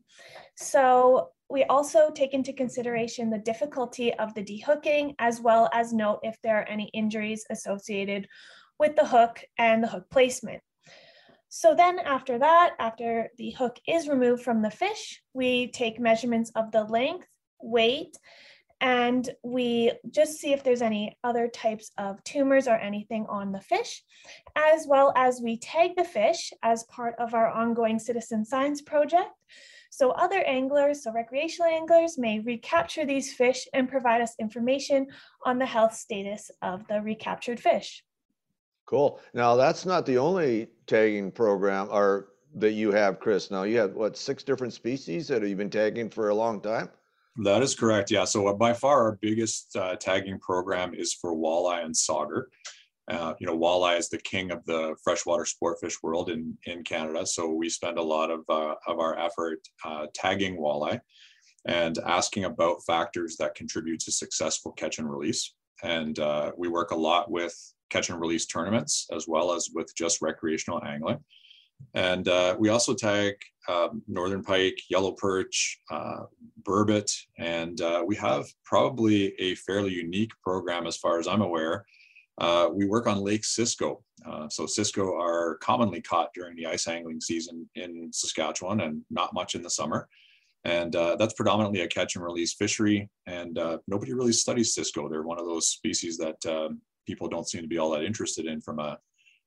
So 0.56 1.30
we 1.48 1.64
also 1.64 2.10
take 2.10 2.34
into 2.34 2.52
consideration 2.52 3.30
the 3.30 3.38
difficulty 3.38 4.12
of 4.14 4.34
the 4.34 4.42
dehooking, 4.42 5.14
as 5.18 5.40
well 5.40 5.68
as 5.72 5.92
note 5.92 6.20
if 6.22 6.36
there 6.42 6.58
are 6.58 6.68
any 6.68 6.88
injuries 6.92 7.44
associated 7.50 8.26
with 8.78 8.96
the 8.96 9.06
hook 9.06 9.42
and 9.58 9.82
the 9.82 9.88
hook 9.88 10.10
placement. 10.10 10.62
So 11.48 11.74
then 11.74 11.98
after 12.00 12.38
that, 12.38 12.74
after 12.78 13.30
the 13.38 13.50
hook 13.50 13.78
is 13.86 14.08
removed 14.08 14.42
from 14.42 14.62
the 14.62 14.70
fish, 14.70 15.22
we 15.32 15.68
take 15.68 16.00
measurements 16.00 16.50
of 16.56 16.72
the 16.72 16.84
length, 16.84 17.28
weight, 17.62 18.16
and 18.80 19.30
we 19.42 19.92
just 20.10 20.38
see 20.38 20.52
if 20.52 20.62
there's 20.62 20.82
any 20.82 21.16
other 21.24 21.48
types 21.48 21.92
of 21.96 22.22
tumors 22.24 22.66
or 22.66 22.74
anything 22.74 23.24
on 23.28 23.52
the 23.52 23.60
fish, 23.60 24.02
as 24.54 24.86
well 24.86 25.12
as 25.16 25.40
we 25.40 25.58
tag 25.58 25.92
the 25.96 26.04
fish 26.04 26.52
as 26.62 26.84
part 26.84 27.14
of 27.18 27.32
our 27.32 27.48
ongoing 27.48 27.98
citizen 27.98 28.44
science 28.44 28.82
project 28.82 29.30
so 29.96 30.10
other 30.10 30.42
anglers, 30.42 31.04
so 31.04 31.10
recreational 31.10 31.70
anglers 31.70 32.18
may 32.18 32.38
recapture 32.40 33.06
these 33.06 33.32
fish 33.32 33.66
and 33.72 33.88
provide 33.88 34.20
us 34.20 34.34
information 34.38 35.06
on 35.46 35.58
the 35.58 35.64
health 35.64 35.94
status 35.94 36.50
of 36.60 36.86
the 36.86 37.00
recaptured 37.00 37.58
fish. 37.58 38.04
Cool. 38.84 39.18
Now 39.32 39.56
that's 39.56 39.86
not 39.86 40.04
the 40.04 40.18
only 40.18 40.68
tagging 40.86 41.32
program 41.32 41.88
or 41.90 42.28
that 42.56 42.72
you 42.72 42.92
have, 42.92 43.20
Chris. 43.20 43.50
Now 43.50 43.62
you 43.62 43.78
have 43.78 43.94
what 43.94 44.18
six 44.18 44.42
different 44.42 44.74
species 44.74 45.28
that 45.28 45.40
you've 45.40 45.56
been 45.56 45.70
tagging 45.70 46.10
for 46.10 46.28
a 46.28 46.34
long 46.34 46.60
time. 46.60 46.90
That 47.42 47.62
is 47.62 47.74
correct. 47.74 48.10
Yeah. 48.10 48.26
So 48.26 48.52
by 48.52 48.74
far 48.74 49.02
our 49.02 49.18
biggest 49.22 49.74
uh, 49.76 49.96
tagging 49.96 50.38
program 50.40 50.92
is 50.92 51.14
for 51.14 51.34
walleye 51.34 51.82
and 51.86 51.94
sauger. 51.94 52.48
Uh, 53.08 53.34
you 53.38 53.46
know, 53.46 53.56
walleye 53.56 53.98
is 53.98 54.08
the 54.08 54.18
king 54.18 54.50
of 54.50 54.64
the 54.64 54.96
freshwater 55.02 55.44
sport 55.44 55.78
fish 55.80 56.02
world 56.02 56.28
in, 56.28 56.56
in 56.66 56.82
Canada. 56.82 57.24
So 57.24 57.52
we 57.52 57.68
spend 57.68 57.98
a 57.98 58.02
lot 58.02 58.30
of, 58.30 58.40
uh, 58.48 58.74
of 58.86 58.98
our 58.98 59.16
effort 59.18 59.60
uh, 59.84 60.06
tagging 60.12 60.56
walleye 60.56 61.00
and 61.66 61.98
asking 62.04 62.44
about 62.44 62.84
factors 62.84 63.36
that 63.36 63.54
contribute 63.54 64.00
to 64.00 64.12
successful 64.12 64.72
catch 64.72 64.98
and 64.98 65.08
release. 65.08 65.54
And 65.84 66.18
uh, 66.18 66.52
we 66.56 66.68
work 66.68 66.90
a 66.90 66.96
lot 66.96 67.30
with 67.30 67.54
catch 67.90 68.10
and 68.10 68.20
release 68.20 68.46
tournaments 68.46 69.06
as 69.14 69.28
well 69.28 69.52
as 69.52 69.70
with 69.72 69.94
just 69.96 70.20
recreational 70.20 70.82
angling. 70.84 71.18
And 71.94 72.26
uh, 72.26 72.56
we 72.58 72.70
also 72.70 72.94
tag 72.94 73.34
um, 73.68 74.02
northern 74.08 74.42
pike, 74.42 74.78
yellow 74.88 75.12
perch, 75.12 75.78
uh, 75.90 76.22
burbot, 76.62 77.12
and 77.38 77.80
we 78.06 78.16
have 78.16 78.46
probably 78.64 79.34
a 79.38 79.54
fairly 79.56 79.92
unique 79.92 80.32
program 80.42 80.86
as 80.86 80.96
far 80.96 81.20
as 81.20 81.28
I'm 81.28 81.42
aware. 81.42 81.84
Uh, 82.38 82.68
we 82.72 82.86
work 82.86 83.06
on 83.06 83.20
Lake 83.20 83.44
Cisco. 83.44 84.02
Uh, 84.24 84.48
so 84.48 84.66
cisco 84.66 85.16
are 85.16 85.56
commonly 85.56 86.00
caught 86.00 86.34
during 86.34 86.56
the 86.56 86.66
ice 86.66 86.88
angling 86.88 87.20
season 87.20 87.68
in 87.76 88.10
Saskatchewan 88.12 88.80
and 88.80 89.02
not 89.10 89.32
much 89.32 89.54
in 89.54 89.62
the 89.62 89.70
summer. 89.70 90.08
And 90.64 90.94
uh, 90.96 91.16
that's 91.16 91.34
predominantly 91.34 91.80
a 91.80 91.88
catch 91.88 92.16
and 92.16 92.24
release 92.24 92.54
fishery. 92.54 93.08
And 93.26 93.58
nobody 93.86 94.12
really 94.14 94.32
studies 94.32 94.74
cisco. 94.74 95.08
They're 95.08 95.22
one 95.22 95.38
of 95.38 95.46
those 95.46 95.68
species 95.68 96.18
that 96.18 96.44
um, 96.46 96.80
people 97.06 97.28
don't 97.28 97.48
seem 97.48 97.62
to 97.62 97.68
be 97.68 97.78
all 97.78 97.90
that 97.90 98.04
interested 98.04 98.46
in 98.46 98.60
from 98.60 98.80
a 98.80 98.98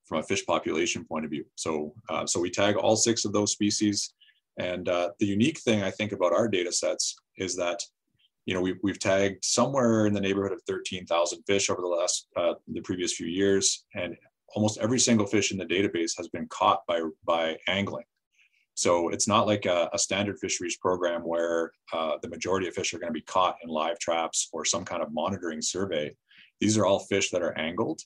from 0.10 0.19
a 0.19 0.24
fish 0.24 0.43
population 0.46 1.05
point 1.05 1.24
of 1.24 1.31
view. 1.31 1.46
So, 1.55 1.93
uh, 2.10 2.25
so 2.25 2.39
we 2.39 2.50
tag 2.50 2.75
all 2.75 2.96
six 2.96 3.25
of 3.25 3.31
those 3.31 3.51
species. 3.51 4.13
And 4.58 4.89
uh, 4.89 5.12
the 5.19 5.27
unique 5.27 5.60
thing 5.60 5.84
I 5.84 5.91
think 5.91 6.12
about 6.12 6.34
our 6.34 6.48
data 6.48 6.72
sets 6.72 7.15
is 7.38 7.55
that, 7.58 7.79
you 8.50 8.56
know, 8.56 8.62
we've, 8.62 8.79
we've 8.82 8.98
tagged 8.98 9.46
somewhere 9.46 10.08
in 10.08 10.13
the 10.13 10.20
neighborhood 10.20 10.51
of 10.51 10.60
13,000 10.68 11.44
fish 11.46 11.70
over 11.70 11.82
the 11.82 11.88
last, 11.88 12.27
uh, 12.36 12.56
the 12.68 12.82
previous 12.82 13.13
few 13.13 13.27
years. 13.27 13.86
And 13.94 14.18
almost 14.56 14.79
every 14.79 15.00
single 15.00 15.27
fish 15.27 15.51
in 15.51 15.60
the 15.60 15.68
database 15.68 16.18
has 16.18 16.29
been 16.29 16.48
caught 16.48 16.82
by, 16.88 17.00
by 17.24 17.58
angling. 17.68 18.06
So 18.74 19.10
it's 19.10 19.27
not 19.27 19.46
like 19.46 19.68
a, 19.68 19.88
a 19.94 20.00
standard 20.00 20.39
fisheries 20.39 20.77
program 20.77 21.22
where 21.22 21.72
uh, 21.94 22.13
the 22.24 22.29
majority 22.29 22.68
of 22.68 22.74
fish 22.74 22.91
are 22.91 22.98
going 22.98 23.13
to 23.13 23.20
be 23.20 23.22
caught 23.22 23.58
in 23.63 23.70
live 23.70 24.00
traps 24.00 24.50
or 24.51 24.65
some 24.65 24.84
kind 24.84 25.03
of 25.03 25.13
monitoring 25.13 25.62
survey. 25.62 26.15
These 26.60 26.75
are 26.75 26.88
all 26.88 27.01
fish 27.01 27.29
that 27.29 27.44
are 27.44 27.56
angled 27.56 28.01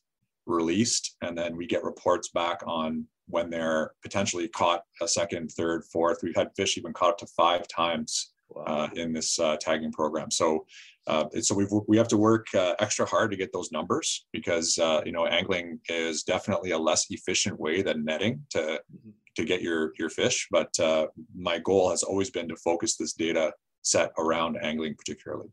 released 0.45 1.15
and 1.21 1.37
then 1.37 1.55
we 1.55 1.65
get 1.65 1.85
reports 1.85 2.27
back 2.33 2.61
on 2.67 3.05
when 3.27 3.49
they're 3.49 3.91
potentially 4.01 4.49
caught 4.49 4.81
a 5.01 5.07
second 5.07 5.49
third 5.53 5.85
fourth 5.85 6.19
we've 6.21 6.35
had 6.35 6.49
fish 6.57 6.77
even 6.77 6.91
caught 6.91 7.11
up 7.11 7.17
to 7.17 7.25
five 7.27 7.65
times 7.69 8.32
wow. 8.55 8.63
uh, 8.65 8.89
in 8.95 9.13
this 9.13 9.39
uh, 9.39 9.57
tagging 9.59 9.91
program 9.91 10.29
so 10.31 10.65
uh, 11.07 11.25
so 11.41 11.53
we 11.55 11.67
we 11.87 11.97
have 11.97 12.07
to 12.07 12.17
work 12.17 12.47
uh, 12.55 12.73
extra 12.79 13.05
hard 13.05 13.31
to 13.31 13.37
get 13.37 13.51
those 13.51 13.71
numbers 13.71 14.25
because 14.31 14.77
uh, 14.79 15.01
you 15.05 15.11
know 15.11 15.25
angling 15.25 15.79
is 15.89 16.23
definitely 16.23 16.71
a 16.71 16.77
less 16.77 17.07
efficient 17.09 17.59
way 17.59 17.81
than 17.81 18.05
netting 18.05 18.41
to 18.49 18.59
mm-hmm. 18.59 19.09
to 19.35 19.45
get 19.45 19.61
your 19.61 19.93
your 19.97 20.09
fish 20.09 20.47
but 20.51 20.77
uh, 20.79 21.07
my 21.35 21.59
goal 21.59 21.89
has 21.89 22.03
always 22.03 22.29
been 22.29 22.47
to 22.47 22.55
focus 22.57 22.95
this 22.95 23.13
data 23.13 23.51
set 23.81 24.11
around 24.17 24.57
angling 24.61 24.95
particularly 24.95 25.49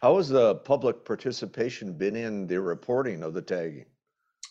how 0.00 0.16
has 0.16 0.28
the 0.28 0.54
public 0.56 1.04
participation 1.04 1.92
been 1.92 2.16
in 2.16 2.46
the 2.46 2.60
reporting 2.60 3.22
of 3.22 3.34
the 3.34 3.42
tagging 3.42 3.86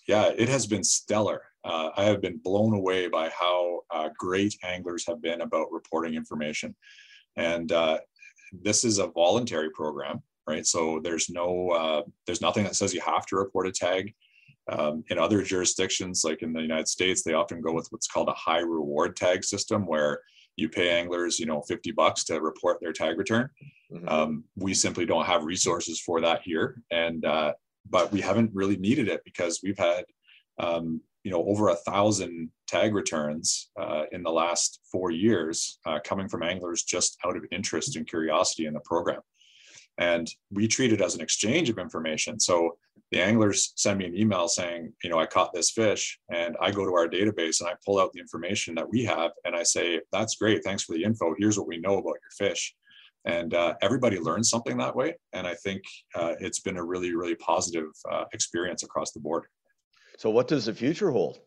yeah, 0.07 0.31
it 0.37 0.47
has 0.47 0.65
been 0.65 0.83
stellar. 0.83 1.41
Uh, 1.65 1.89
I 1.97 2.05
have 2.05 2.21
been 2.21 2.37
blown 2.37 2.73
away 2.73 3.09
by 3.09 3.29
how 3.29 3.81
uh, 3.91 4.09
great 4.17 4.55
anglers 4.63 5.05
have 5.05 5.21
been 5.21 5.41
about 5.41 5.71
reporting 5.71 6.15
information. 6.15 6.73
And 7.37 7.71
uh, 7.71 7.99
this 8.51 8.83
is 8.83 8.99
a 8.99 9.07
voluntary 9.07 9.69
program, 9.71 10.21
right? 10.47 10.65
So 10.65 10.99
there's 11.03 11.29
no, 11.29 11.69
uh, 11.69 12.01
there's 12.25 12.41
nothing 12.41 12.63
that 12.65 12.75
says 12.75 12.93
you 12.93 13.01
have 13.01 13.25
to 13.27 13.35
report 13.37 13.67
a 13.67 13.71
tag. 13.71 14.13
Um, 14.69 15.05
in 15.09 15.17
other 15.17 15.43
jurisdictions, 15.43 16.23
like 16.25 16.41
in 16.41 16.51
the 16.51 16.61
United 16.61 16.89
States, 16.89 17.23
they 17.23 17.33
often 17.33 17.61
go 17.61 17.71
with 17.71 17.87
what's 17.89 18.07
called 18.07 18.27
a 18.27 18.33
high 18.33 18.59
reward 18.59 19.15
tag 19.15 19.45
system, 19.45 19.85
where 19.85 20.19
you 20.57 20.67
pay 20.67 20.89
anglers, 20.89 21.39
you 21.39 21.45
know, 21.45 21.61
50 21.61 21.91
bucks 21.91 22.25
to 22.25 22.41
report 22.41 22.81
their 22.81 22.91
tag 22.91 23.17
return. 23.17 23.49
Mm-hmm. 23.93 24.09
Um, 24.09 24.43
we 24.57 24.73
simply 24.73 25.05
don't 25.05 25.25
have 25.25 25.45
resources 25.45 26.01
for 26.01 26.19
that 26.19 26.41
here. 26.43 26.81
And 26.91 27.23
uh, 27.23 27.53
but 27.89 28.11
we 28.11 28.19
haven't 28.19 28.51
really 28.53 28.75
needed 28.75 29.07
it 29.07 29.21
because 29.23 29.61
we've 29.63 29.77
had 29.77 30.03
um, 30.59 31.01
you 31.27 31.33
know 31.33 31.43
over 31.45 31.67
a 31.67 31.75
thousand 31.75 32.49
tag 32.67 32.95
returns 32.95 33.69
uh, 33.77 34.03
in 34.13 34.23
the 34.23 34.31
last 34.31 34.79
four 34.89 35.11
years 35.11 35.77
uh, 35.85 35.99
coming 36.05 36.29
from 36.29 36.41
anglers 36.41 36.83
just 36.83 37.17
out 37.25 37.35
of 37.35 37.43
interest 37.51 37.97
and 37.97 38.07
curiosity 38.07 38.65
in 38.65 38.73
the 38.73 38.79
program. 38.85 39.19
And 39.97 40.25
we 40.49 40.69
treat 40.69 40.93
it 40.93 41.01
as 41.01 41.15
an 41.15 41.21
exchange 41.21 41.69
of 41.69 41.79
information. 41.79 42.39
So 42.39 42.77
the 43.11 43.21
anglers 43.21 43.73
send 43.75 43.99
me 43.99 44.05
an 44.05 44.15
email 44.15 44.47
saying 44.47 44.93
you 45.03 45.09
know 45.09 45.19
i 45.19 45.25
caught 45.25 45.53
this 45.53 45.71
fish 45.71 46.17
and 46.33 46.55
i 46.61 46.71
go 46.71 46.85
to 46.85 46.93
our 46.93 47.09
database 47.09 47.59
and 47.59 47.69
i 47.69 47.73
pull 47.85 47.99
out 47.99 48.11
the 48.13 48.21
information 48.21 48.73
that 48.75 48.89
we 48.89 49.03
have 49.03 49.31
and 49.43 49.53
i 49.53 49.63
say 49.63 49.99
that's 50.13 50.35
great. 50.35 50.63
Thanks 50.63 50.83
for 50.83 50.93
the 50.93 51.03
info. 51.03 51.35
Here's 51.37 51.57
what 51.57 51.67
we 51.67 51.77
know 51.77 51.97
about 51.97 52.21
your 52.23 52.49
fish. 52.49 52.73
And 53.25 53.53
uh, 53.53 53.73
everybody 53.81 54.17
learns 54.17 54.49
something 54.49 54.77
that 54.77 54.95
way. 54.95 55.15
And 55.33 55.45
i 55.45 55.55
think 55.55 55.81
uh, 56.15 56.35
it's 56.39 56.61
been 56.61 56.77
a 56.77 56.89
really 56.91 57.13
really 57.15 57.35
positive 57.35 57.91
uh, 58.11 58.25
experience 58.31 58.83
across 58.83 59.11
the 59.11 59.19
board 59.19 59.43
so 60.17 60.29
what 60.29 60.47
does 60.47 60.65
the 60.65 60.73
future 60.73 61.11
hold 61.11 61.39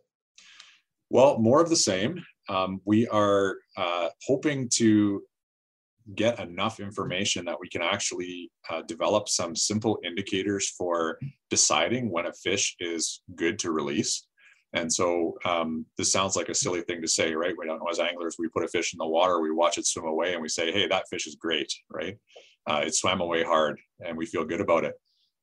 well 1.10 1.38
more 1.38 1.60
of 1.60 1.68
the 1.68 1.76
same 1.76 2.22
um, 2.48 2.80
we 2.84 3.06
are 3.08 3.56
uh, 3.76 4.08
hoping 4.26 4.68
to 4.68 5.22
get 6.16 6.40
enough 6.40 6.80
information 6.80 7.44
that 7.44 7.60
we 7.60 7.68
can 7.68 7.82
actually 7.82 8.50
uh, 8.70 8.82
develop 8.82 9.28
some 9.28 9.54
simple 9.54 10.00
indicators 10.04 10.70
for 10.70 11.18
deciding 11.50 12.10
when 12.10 12.26
a 12.26 12.32
fish 12.32 12.74
is 12.80 13.22
good 13.36 13.58
to 13.58 13.70
release 13.70 14.26
and 14.72 14.92
so 14.92 15.36
um, 15.44 15.84
this 15.98 16.12
sounds 16.12 16.36
like 16.36 16.48
a 16.48 16.54
silly 16.54 16.82
thing 16.82 17.02
to 17.02 17.08
say, 17.08 17.34
right? 17.34 17.54
We 17.58 17.66
don't 17.66 17.80
know 17.80 17.90
as 17.90 17.98
anglers, 17.98 18.36
we 18.38 18.48
put 18.48 18.64
a 18.64 18.68
fish 18.68 18.94
in 18.94 18.98
the 18.98 19.06
water, 19.06 19.40
we 19.40 19.50
watch 19.50 19.78
it 19.78 19.86
swim 19.86 20.06
away, 20.06 20.32
and 20.32 20.42
we 20.42 20.48
say, 20.48 20.70
"Hey, 20.70 20.86
that 20.86 21.08
fish 21.10 21.26
is 21.26 21.34
great," 21.34 21.72
right? 21.90 22.16
Uh, 22.66 22.82
it 22.86 22.94
swam 22.94 23.20
away 23.20 23.42
hard, 23.42 23.80
and 24.04 24.16
we 24.16 24.26
feel 24.26 24.44
good 24.44 24.60
about 24.60 24.84
it. 24.84 24.94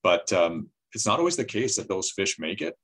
But 0.02 0.32
um, 0.32 0.70
it's 0.94 1.06
not 1.06 1.20
always 1.20 1.36
the 1.36 1.46
case 1.46 1.76
that 1.76 1.90
those 1.90 2.12
fish 2.12 2.40
make 2.40 2.62
it. 2.62 2.76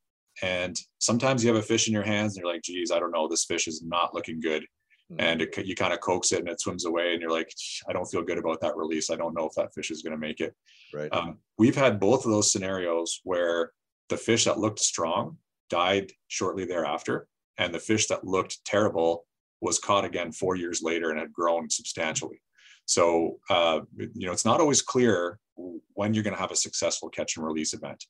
And 0.41 0.77
sometimes 0.99 1.43
you 1.43 1.53
have 1.53 1.61
a 1.61 1.65
fish 1.65 1.87
in 1.87 1.93
your 1.93 2.03
hands, 2.03 2.35
and 2.35 2.43
you're 2.43 2.51
like, 2.51 2.63
"Geez, 2.63 2.91
I 2.91 2.99
don't 2.99 3.11
know, 3.11 3.27
this 3.27 3.45
fish 3.45 3.67
is 3.67 3.83
not 3.83 4.13
looking 4.13 4.39
good." 4.39 4.63
Mm-hmm. 5.11 5.15
And 5.19 5.41
it, 5.41 5.65
you 5.65 5.75
kind 5.75 5.93
of 5.93 5.99
coax 5.99 6.31
it, 6.31 6.39
and 6.39 6.49
it 6.49 6.61
swims 6.61 6.85
away, 6.85 7.13
and 7.13 7.21
you're 7.21 7.31
like, 7.31 7.51
"I 7.87 7.93
don't 7.93 8.09
feel 8.09 8.23
good 8.23 8.37
about 8.37 8.61
that 8.61 8.75
release. 8.75 9.09
I 9.09 9.15
don't 9.15 9.35
know 9.35 9.45
if 9.45 9.53
that 9.55 9.73
fish 9.73 9.91
is 9.91 10.01
going 10.01 10.13
to 10.13 10.17
make 10.17 10.39
it." 10.39 10.55
Right. 10.93 11.13
Um, 11.13 11.39
we've 11.57 11.75
had 11.75 11.99
both 11.99 12.25
of 12.25 12.31
those 12.31 12.51
scenarios 12.51 13.21
where 13.23 13.71
the 14.09 14.17
fish 14.17 14.45
that 14.45 14.59
looked 14.59 14.79
strong 14.79 15.37
died 15.69 16.11
shortly 16.27 16.65
thereafter. 16.65 17.27
And 17.57 17.73
the 17.73 17.79
fish 17.79 18.07
that 18.07 18.25
looked 18.25 18.63
terrible 18.65 19.25
was 19.61 19.79
caught 19.79 20.05
again 20.05 20.31
four 20.31 20.55
years 20.55 20.81
later 20.81 21.09
and 21.11 21.19
had 21.19 21.31
grown 21.31 21.69
substantially. 21.69 22.41
So, 22.85 23.39
uh, 23.49 23.81
you 23.97 24.27
know, 24.27 24.33
it's 24.33 24.45
not 24.45 24.59
always 24.59 24.81
clear 24.81 25.39
when 25.93 26.13
you're 26.13 26.23
going 26.23 26.35
to 26.35 26.41
have 26.41 26.51
a 26.51 26.55
successful 26.55 27.09
catch 27.09 27.37
and 27.37 27.45
release 27.45 27.73
event. 27.73 28.05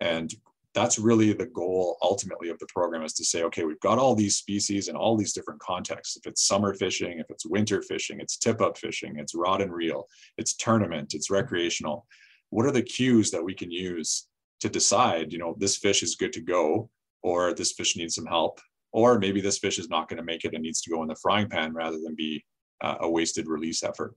And 0.00 0.32
that's 0.74 0.98
really 0.98 1.32
the 1.32 1.46
goal 1.46 1.96
ultimately 2.02 2.48
of 2.48 2.58
the 2.58 2.66
program 2.66 3.04
is 3.04 3.12
to 3.14 3.24
say, 3.24 3.44
okay, 3.44 3.64
we've 3.64 3.80
got 3.80 3.98
all 3.98 4.14
these 4.14 4.36
species 4.36 4.88
in 4.88 4.96
all 4.96 5.16
these 5.16 5.32
different 5.32 5.60
contexts. 5.60 6.16
If 6.16 6.26
it's 6.26 6.46
summer 6.46 6.74
fishing, 6.74 7.20
if 7.20 7.26
it's 7.30 7.46
winter 7.46 7.80
fishing, 7.80 8.20
it's 8.20 8.36
tip 8.36 8.60
up 8.60 8.76
fishing, 8.76 9.16
it's 9.18 9.34
rod 9.34 9.62
and 9.62 9.72
reel, 9.72 10.06
it's 10.36 10.56
tournament, 10.56 11.14
it's 11.14 11.30
recreational. 11.30 12.06
What 12.50 12.66
are 12.66 12.72
the 12.72 12.82
cues 12.82 13.30
that 13.30 13.44
we 13.44 13.54
can 13.54 13.70
use 13.70 14.26
to 14.60 14.68
decide, 14.68 15.32
you 15.32 15.38
know, 15.38 15.54
this 15.58 15.76
fish 15.76 16.02
is 16.02 16.16
good 16.16 16.32
to 16.32 16.40
go 16.40 16.90
or 17.22 17.54
this 17.54 17.72
fish 17.72 17.96
needs 17.96 18.16
some 18.16 18.26
help, 18.26 18.60
or 18.92 19.18
maybe 19.18 19.40
this 19.40 19.58
fish 19.58 19.78
is 19.78 19.88
not 19.88 20.08
going 20.08 20.18
to 20.18 20.24
make 20.24 20.44
it 20.44 20.54
and 20.54 20.62
needs 20.62 20.80
to 20.82 20.90
go 20.90 21.02
in 21.02 21.08
the 21.08 21.16
frying 21.22 21.48
pan 21.48 21.72
rather 21.72 21.98
than 22.02 22.14
be 22.14 22.44
uh, 22.82 22.96
a 23.00 23.10
wasted 23.10 23.46
release 23.46 23.82
effort. 23.82 24.14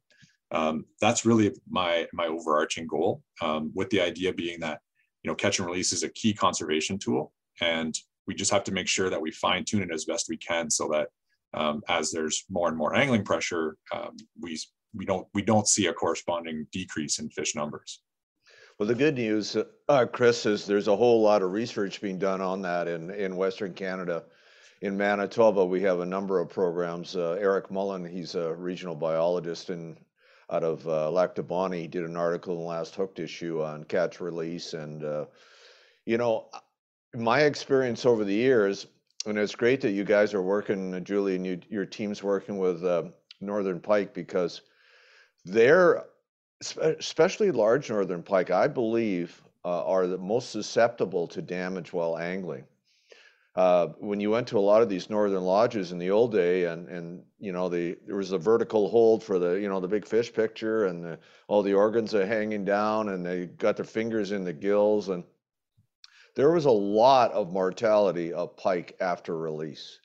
Um, 0.51 0.85
that's 1.01 1.25
really 1.25 1.53
my 1.69 2.07
my 2.13 2.27
overarching 2.27 2.87
goal, 2.87 3.21
um, 3.41 3.71
with 3.75 3.89
the 3.89 4.01
idea 4.01 4.33
being 4.33 4.59
that 4.61 4.79
you 5.27 5.33
know 5.33 5.35
catch 5.35 5.59
and 5.59 5.67
release 5.67 5.91
is 5.91 6.03
a 6.03 6.09
key 6.09 6.33
conservation 6.33 6.97
tool, 6.97 7.33
and 7.59 7.93
we 8.27 8.33
just 8.33 8.49
have 8.49 8.63
to 8.63 8.71
make 8.71 8.87
sure 8.87 9.09
that 9.09 9.21
we 9.21 9.29
fine 9.29 9.65
tune 9.65 9.81
it 9.81 9.91
as 9.91 10.05
best 10.05 10.27
we 10.29 10.37
can 10.37 10.69
so 10.69 10.87
that 10.87 11.09
um, 11.53 11.81
as 11.89 12.11
there's 12.11 12.45
more 12.49 12.69
and 12.69 12.77
more 12.77 12.95
angling 12.95 13.25
pressure, 13.25 13.75
um, 13.93 14.15
we 14.39 14.57
we 14.95 15.03
don't 15.03 15.27
we 15.33 15.41
don't 15.41 15.67
see 15.67 15.87
a 15.87 15.93
corresponding 15.93 16.65
decrease 16.71 17.19
in 17.19 17.29
fish 17.29 17.55
numbers. 17.55 18.03
Well, 18.79 18.87
the 18.87 18.95
good 18.95 19.15
news, 19.15 19.57
uh, 19.89 20.05
Chris, 20.05 20.45
is 20.45 20.65
there's 20.65 20.87
a 20.87 20.95
whole 20.95 21.21
lot 21.21 21.41
of 21.41 21.51
research 21.51 21.99
being 21.99 22.19
done 22.19 22.39
on 22.39 22.61
that 22.61 22.87
in, 22.87 23.11
in 23.11 23.35
Western 23.35 23.73
Canada. 23.73 24.23
In 24.81 24.95
Manitoba, 24.95 25.65
we 25.65 25.81
have 25.81 25.99
a 25.99 26.05
number 26.05 26.39
of 26.39 26.47
programs. 26.47 27.17
Uh, 27.17 27.35
Eric 27.41 27.69
Mullen, 27.69 28.05
he's 28.05 28.35
a 28.35 28.53
regional 28.53 28.95
biologist 28.95 29.71
in, 29.71 29.97
out 30.49 30.63
of 30.63 30.87
uh, 30.87 31.09
Lac. 31.11 31.37
He 31.73 31.87
did 31.87 32.03
an 32.03 32.15
article 32.15 32.53
in 32.53 32.59
the 32.59 32.65
last 32.65 32.95
Hooked 32.95 33.19
issue 33.19 33.61
on 33.61 33.83
catch 33.85 34.19
release. 34.21 34.73
And, 34.73 35.03
uh, 35.03 35.25
you 36.05 36.17
know, 36.17 36.47
my 37.15 37.41
experience 37.41 38.05
over 38.05 38.23
the 38.23 38.33
years, 38.33 38.87
and 39.25 39.37
it's 39.37 39.55
great 39.55 39.81
that 39.81 39.91
you 39.91 40.03
guys 40.03 40.33
are 40.33 40.41
working, 40.41 41.03
Julee, 41.03 41.35
and 41.35 41.45
you, 41.45 41.59
your 41.69 41.85
team's 41.85 42.23
working 42.23 42.57
with 42.57 42.83
uh, 42.83 43.03
Northern 43.41 43.79
Pike 43.79 44.13
because 44.13 44.61
they're 45.43 46.05
especially 46.61 47.51
large 47.51 47.89
northern 47.89 48.23
pike, 48.23 48.51
I 48.51 48.67
believe, 48.67 49.41
uh, 49.65 49.85
are 49.85 50.07
the 50.07 50.17
most 50.17 50.51
susceptible 50.51 51.27
to 51.27 51.41
damage 51.41 51.93
while 51.93 52.17
angling. 52.17 52.65
Uh, 53.57 53.87
when 53.97 54.19
you 54.19 54.29
went 54.29 54.47
to 54.47 54.57
a 54.59 54.59
lot 54.59 54.83
of 54.83 54.87
these 54.87 55.09
northern 55.09 55.41
lodges 55.41 55.91
in 55.91 55.97
the 55.97 56.11
old 56.11 56.31
day, 56.31 56.65
and 56.65 56.87
and 56.89 57.23
you 57.39 57.51
know 57.51 57.67
the 57.67 57.97
there 58.05 58.15
was 58.15 58.31
a 58.31 58.37
vertical 58.37 58.87
hold 58.87 59.23
for 59.23 59.39
the 59.39 59.53
you 59.53 59.67
know 59.67 59.79
the 59.79 59.87
big 59.87 60.05
fish 60.05 60.31
picture, 60.31 60.85
and 60.85 61.03
the, 61.03 61.19
all 61.47 61.63
the 61.63 61.73
organs 61.73 62.13
are 62.13 62.27
hanging 62.27 62.63
down, 62.63 63.09
and 63.09 63.25
they 63.25 63.47
got 63.47 63.75
their 63.75 63.83
fingers 63.83 64.31
in 64.31 64.43
the 64.43 64.53
gills, 64.53 65.09
and 65.09 65.23
there 66.35 66.51
was 66.51 66.65
a 66.65 66.71
lot 66.71 67.31
of 67.31 67.51
mortality 67.51 68.31
of 68.31 68.55
pike 68.57 68.95
after 68.99 69.35
release. 69.35 70.01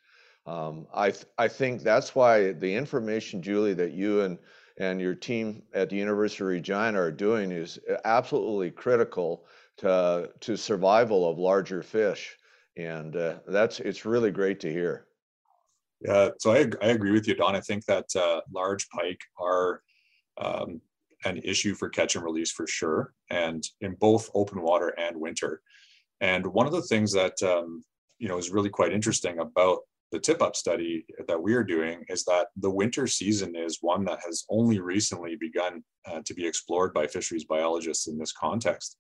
Um, 0.47 0.87
I 0.94 1.11
th- 1.11 1.26
I 1.37 1.49
think 1.49 1.82
that's 1.82 2.14
why 2.14 2.52
the 2.52 2.75
information, 2.75 3.42
Julee, 3.42 3.75
that 3.75 3.92
you 3.92 4.23
and 4.23 4.38
and 4.78 4.99
your 4.99 5.14
team 5.14 5.62
at 5.75 5.90
the 5.90 5.97
University 5.97 6.42
of 6.42 6.49
Regina 6.49 6.99
are 6.99 7.12
doing 7.12 7.52
is 7.52 7.78
absolutely 8.06 8.71
critical 8.71 9.44
to 9.76 10.30
to 10.40 10.56
survival 10.56 11.30
of 11.30 11.38
larger 11.38 11.82
fish, 11.82 12.38
and 12.76 13.17
uh, 13.17 13.35
that's 13.47 13.81
it's 13.81 14.05
really 14.05 14.31
great 14.31 14.61
to 14.61 14.73
hear. 14.73 15.07
Yeah, 16.00 16.31
so 16.38 16.52
I, 16.52 16.67
I 16.83 16.88
agree 16.88 17.12
with 17.12 17.29
you, 17.29 17.35
Don. 17.35 17.55
I 17.55 17.61
think 17.61 17.85
that 17.87 18.07
uh, 18.17 18.41
large 18.52 18.88
pike 18.88 19.21
are 19.41 19.83
um, 20.41 20.81
an 21.25 21.38
issue 21.38 21.75
for 21.75 21.88
catch 21.88 22.17
and 22.17 22.25
release 22.25 22.50
for 22.50 22.67
sure, 22.67 23.14
and 23.31 23.64
in 23.81 23.95
both 23.95 24.31
open 24.35 24.62
water 24.62 24.88
and 24.99 25.17
winter. 25.17 25.62
And 26.21 26.47
one 26.47 26.67
of 26.67 26.73
the 26.73 26.83
things 26.83 27.12
that 27.12 27.41
um, 27.43 27.85
you 28.19 28.29
know 28.29 28.38
is 28.38 28.50
really 28.50 28.71
quite 28.71 28.93
interesting 28.93 29.38
about 29.38 29.81
the 30.12 30.19
tip 30.19 30.43
up 30.43 30.55
study 30.55 31.07
that 31.26 31.43
we 31.43 31.55
are 31.55 31.64
doing 31.64 32.05
is 32.09 32.23
that 32.25 32.49
the 32.57 32.71
winter 32.71 33.07
season 33.07 33.57
is 33.57 33.79
one 33.81 34.05
that 34.05 34.21
has 34.25 34.45
only 34.50 34.79
recently 34.79 35.37
begun 35.37 35.83
uh, 36.07 36.21
to 36.25 36.35
be 36.35 36.47
explored 36.47 36.93
by 36.93 37.07
fisheries 37.07 37.45
biologists 37.45 38.09
in 38.09 38.19
this 38.19 38.33
context. 38.33 38.99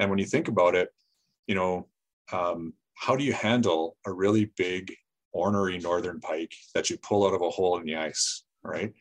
And 0.00 0.10
when 0.10 0.18
you 0.18 0.26
think 0.26 0.48
about 0.48 0.74
it, 0.74 0.88
you 1.46 1.54
know, 1.54 1.86
um, 2.32 2.74
how 3.00 3.16
do 3.16 3.24
you 3.24 3.32
handle 3.32 3.96
a 4.06 4.12
really 4.12 4.52
big 4.56 4.94
ornery 5.32 5.78
northern 5.78 6.20
pike 6.20 6.52
that 6.74 6.90
you 6.90 6.98
pull 6.98 7.26
out 7.26 7.32
of 7.32 7.40
a 7.40 7.48
hole 7.48 7.78
in 7.78 7.84
the 7.84 7.96
ice, 7.96 8.44
right? 8.62 8.92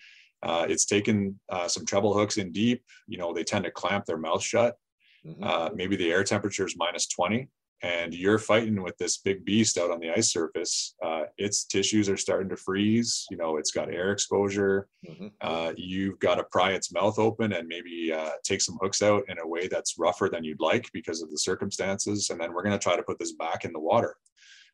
Uh, 0.42 0.66
it's 0.70 0.86
taken 0.86 1.38
uh, 1.50 1.68
some 1.68 1.86
treble 1.86 2.14
hooks 2.14 2.38
in 2.38 2.52
deep. 2.54 2.82
You 3.08 3.18
know, 3.18 3.34
they 3.34 3.44
tend 3.44 3.66
to 3.66 3.72
clamp 3.72 4.06
their 4.06 4.18
mouth 4.18 4.42
shut. 4.42 4.78
Mm-hmm. 5.26 5.44
Uh, 5.44 5.70
maybe 5.76 5.98
the 5.98 6.12
air 6.12 6.24
temperature 6.24 6.66
is 6.66 6.78
minus 6.78 7.08
20 7.08 7.50
and 7.82 8.14
you're 8.14 8.38
fighting 8.38 8.82
with 8.82 8.98
this 8.98 9.18
big 9.18 9.46
beast 9.46 9.78
out 9.78 9.92
on 9.92 10.00
the 10.00 10.10
ice 10.10 10.32
surface. 10.32 10.96
Uh, 11.04 11.24
its 11.38 11.64
tissues 11.64 12.10
are 12.10 12.18
starting 12.18 12.50
to 12.50 12.58
freeze. 12.58 13.26
You 13.32 13.38
know, 13.38 13.58
it's 13.58 13.72
got 13.72 13.94
air 13.94 14.12
exposure. 14.12 14.88
Mm-hmm. 15.10 15.28
Uh, 15.40 15.74
you've 15.78 16.20
got 16.20 16.36
to 16.36 16.44
pry 16.46 16.72
its 16.72 16.92
mouth 16.92 17.18
open 17.18 17.54
and 17.54 17.68
maybe 17.68 18.12
uh, 18.12 18.32
take 18.44 18.62
some 18.62 18.78
hooks 18.82 19.02
out 19.02 19.24
in 19.30 19.40
a 19.40 19.48
way 19.48 19.68
that's 19.68 19.98
rougher 19.98 20.30
than 20.32 20.44
you'd 20.44 20.60
like 20.60 20.90
because 20.92 21.22
of 21.22 21.32
the 21.32 21.38
circumstances. 21.38 22.30
And 22.30 22.40
then 22.40 22.54
we're 22.54 22.64
going 22.64 22.78
to 22.78 22.84
try 22.84 22.98
to 22.98 23.04
put 23.04 23.20
this 23.20 23.34
back 23.34 23.64
in 23.64 23.72
the 23.72 23.80
water. 23.80 24.16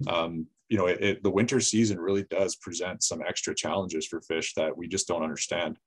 Um, 0.08 0.48
you 0.68 0.78
know, 0.78 0.88
it, 0.88 1.02
it, 1.02 1.24
the 1.24 1.30
winter 1.30 1.60
season 1.60 2.00
really 2.00 2.24
does 2.24 2.56
present 2.56 3.04
some 3.04 3.22
extra 3.22 3.54
challenges 3.54 4.08
for 4.08 4.20
fish 4.22 4.54
that 4.56 4.76
we 4.76 4.88
just 4.88 5.08
don't 5.08 5.24
understand. 5.24 5.78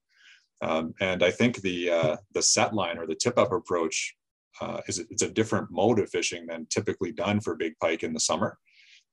Um, 0.60 0.94
and 1.00 1.22
I 1.22 1.30
think 1.30 1.60
the 1.60 1.90
uh, 1.90 2.16
the 2.34 2.42
set 2.42 2.74
line 2.74 2.98
or 2.98 3.06
the 3.06 3.14
tip 3.14 3.38
up 3.38 3.52
approach 3.52 4.16
uh, 4.60 4.80
is 4.86 4.98
it's 5.10 5.22
a 5.22 5.30
different 5.30 5.68
mode 5.70 5.98
of 5.98 6.10
fishing 6.10 6.46
than 6.46 6.66
typically 6.66 7.12
done 7.12 7.40
for 7.40 7.54
big 7.56 7.74
pike 7.80 8.02
in 8.02 8.12
the 8.12 8.20
summer. 8.20 8.58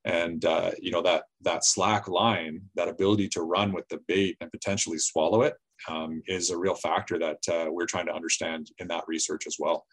And 0.05 0.45
uh, 0.45 0.71
you 0.79 0.91
know 0.91 1.01
that 1.01 1.23
that 1.41 1.65
slack 1.65 2.07
line, 2.07 2.61
that 2.75 2.87
ability 2.87 3.27
to 3.29 3.41
run 3.41 3.73
with 3.73 3.87
the 3.89 3.99
bait 4.07 4.37
and 4.39 4.51
potentially 4.51 4.99
swallow 4.99 5.41
it, 5.41 5.55
um, 5.87 6.21
is 6.27 6.49
a 6.49 6.57
real 6.57 6.75
factor 6.75 7.17
that 7.19 7.39
uh, 7.51 7.67
we're 7.71 7.85
trying 7.87 8.05
to 8.07 8.13
understand 8.13 8.71
in 8.79 8.87
that 8.89 9.03
research 9.07 9.47
as 9.47 9.57
well. 9.59 9.85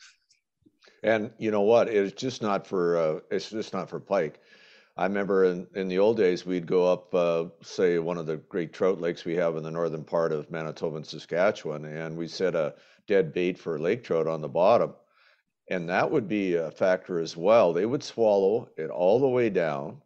And 1.02 1.30
you 1.38 1.50
know 1.50 1.62
what? 1.62 1.88
It's 1.88 2.20
just 2.20 2.42
not 2.42 2.66
for 2.66 2.96
uh, 2.96 3.20
it's 3.30 3.50
just 3.50 3.72
not 3.72 3.88
for 3.88 4.00
pike. 4.00 4.40
I 4.96 5.04
remember 5.04 5.44
in, 5.46 5.66
in 5.74 5.88
the 5.88 5.98
old 5.98 6.18
days, 6.18 6.44
we'd 6.44 6.66
go 6.66 6.86
up, 6.86 7.14
uh, 7.14 7.46
say, 7.62 7.98
one 7.98 8.18
of 8.18 8.26
the 8.26 8.36
great 8.36 8.74
trout 8.74 9.00
lakes 9.00 9.24
we 9.24 9.34
have 9.36 9.56
in 9.56 9.62
the 9.62 9.70
northern 9.70 10.04
part 10.04 10.32
of 10.32 10.50
Manitoba 10.50 10.96
and 10.96 11.06
Saskatchewan, 11.06 11.86
and 11.86 12.14
we 12.14 12.28
set 12.28 12.54
a 12.54 12.74
dead 13.08 13.32
bait 13.32 13.58
for 13.58 13.78
lake 13.78 14.04
trout 14.04 14.26
on 14.26 14.42
the 14.42 14.48
bottom. 14.48 14.92
And 15.72 15.88
that 15.88 16.10
would 16.10 16.28
be 16.28 16.56
a 16.56 16.70
factor 16.70 17.18
as 17.18 17.34
well. 17.34 17.72
They 17.72 17.86
would 17.86 18.02
swallow 18.02 18.68
it 18.76 18.90
all 18.90 19.18
the 19.18 19.26
way 19.26 19.48
down. 19.48 20.02